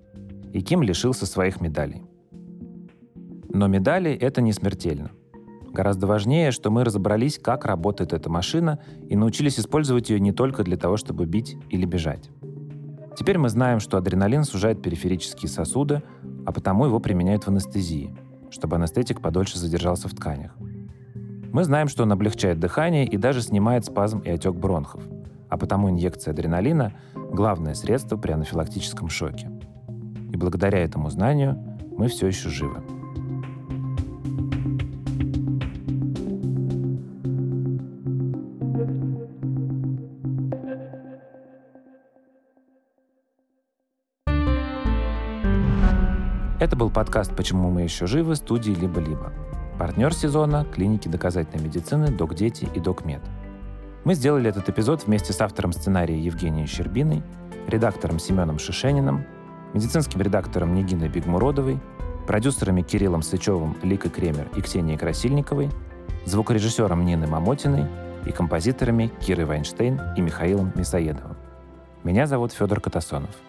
и 0.52 0.60
Ким 0.62 0.82
лишился 0.82 1.26
своих 1.26 1.60
медалей. 1.60 2.02
Но 3.52 3.66
медали— 3.66 4.12
это 4.20 4.40
не 4.40 4.52
смертельно. 4.52 5.10
Гораздо 5.72 6.06
важнее, 6.06 6.50
что 6.50 6.70
мы 6.70 6.84
разобрались, 6.84 7.38
как 7.38 7.64
работает 7.64 8.12
эта 8.12 8.28
машина 8.28 8.80
и 9.08 9.16
научились 9.16 9.58
использовать 9.58 10.10
ее 10.10 10.18
не 10.18 10.32
только 10.32 10.64
для 10.64 10.76
того, 10.76 10.96
чтобы 10.96 11.26
бить 11.26 11.56
или 11.68 11.84
бежать. 11.84 12.30
Теперь 13.16 13.38
мы 13.38 13.48
знаем, 13.48 13.80
что 13.80 13.98
адреналин 13.98 14.44
сужает 14.44 14.82
периферические 14.82 15.48
сосуды, 15.48 16.02
а 16.46 16.52
потому 16.52 16.86
его 16.86 17.00
применяют 17.00 17.44
в 17.44 17.48
анестезии, 17.48 18.16
чтобы 18.50 18.76
анестетик 18.76 19.20
подольше 19.20 19.58
задержался 19.58 20.08
в 20.08 20.14
тканях. 20.14 20.56
Мы 21.52 21.64
знаем, 21.64 21.88
что 21.88 22.04
он 22.04 22.12
облегчает 22.12 22.60
дыхание 22.60 23.04
и 23.04 23.16
даже 23.16 23.42
снимает 23.42 23.84
спазм 23.84 24.20
и 24.20 24.30
отек 24.30 24.54
бронхов, 24.54 25.02
а 25.48 25.56
потому 25.56 25.90
инъекция 25.90 26.32
адреналина– 26.32 26.94
главное 27.14 27.74
средство 27.74 28.16
при 28.16 28.32
анафилактическом 28.32 29.08
шоке. 29.08 29.50
И 30.32 30.36
благодаря 30.36 30.78
этому 30.78 31.10
знанию 31.10 31.56
мы 31.96 32.08
все 32.08 32.26
еще 32.26 32.48
живы. 32.48 32.82
Это 46.60 46.76
был 46.76 46.90
подкаст 46.90 47.34
«Почему 47.34 47.70
мы 47.70 47.82
еще 47.82 48.06
живы» 48.06 48.36
студии 48.36 48.72
«Либо-либо». 48.72 49.32
Партнер 49.78 50.12
сезона– 50.12 50.66
клиники 50.74 51.08
доказательной 51.08 51.64
медицины 51.64 52.08
«Док 52.08 52.34
Дети» 52.34 52.68
и 52.74 52.80
«Док 52.80 53.06
Мед». 53.06 53.22
Мы 54.04 54.14
сделали 54.14 54.50
этот 54.50 54.68
эпизод 54.68 55.06
вместе 55.06 55.32
с 55.32 55.40
автором 55.40 55.72
сценария 55.72 56.18
Евгенией 56.18 56.66
Щербиной, 56.66 57.22
редактором 57.66 58.18
Семеном 58.18 58.58
Шишениным, 58.58 59.24
медицинским 59.74 60.20
редактором 60.20 60.74
Нигиной 60.74 61.08
Бигмуродовой, 61.08 61.80
продюсерами 62.26 62.82
Кириллом 62.82 63.22
Сычевым, 63.22 63.76
Ликой 63.82 64.10
Кремер 64.10 64.48
и 64.56 64.60
Ксенией 64.60 64.98
Красильниковой, 64.98 65.70
звукорежиссером 66.24 67.04
Ниной 67.04 67.26
Мамотиной 67.26 67.86
и 68.26 68.32
композиторами 68.32 69.10
Кирой 69.20 69.46
Вайнштейн 69.46 70.00
и 70.16 70.20
Михаилом 70.20 70.72
Мисоедовым. 70.74 71.36
Меня 72.04 72.26
зовут 72.26 72.52
Федор 72.52 72.80
Катасонов– 72.80 73.34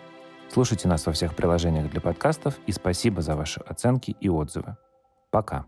Слушайте 0.53 0.89
нас 0.89 1.05
во 1.05 1.13
всех 1.13 1.33
приложениях 1.33 1.89
для 1.89 2.01
подкастов 2.01 2.59
и 2.67 2.73
спасибо 2.73 3.21
за 3.21 3.37
ваши 3.37 3.61
оценки 3.61 4.17
и 4.19 4.27
отзывы. 4.27 4.75
Пока. 5.29 5.65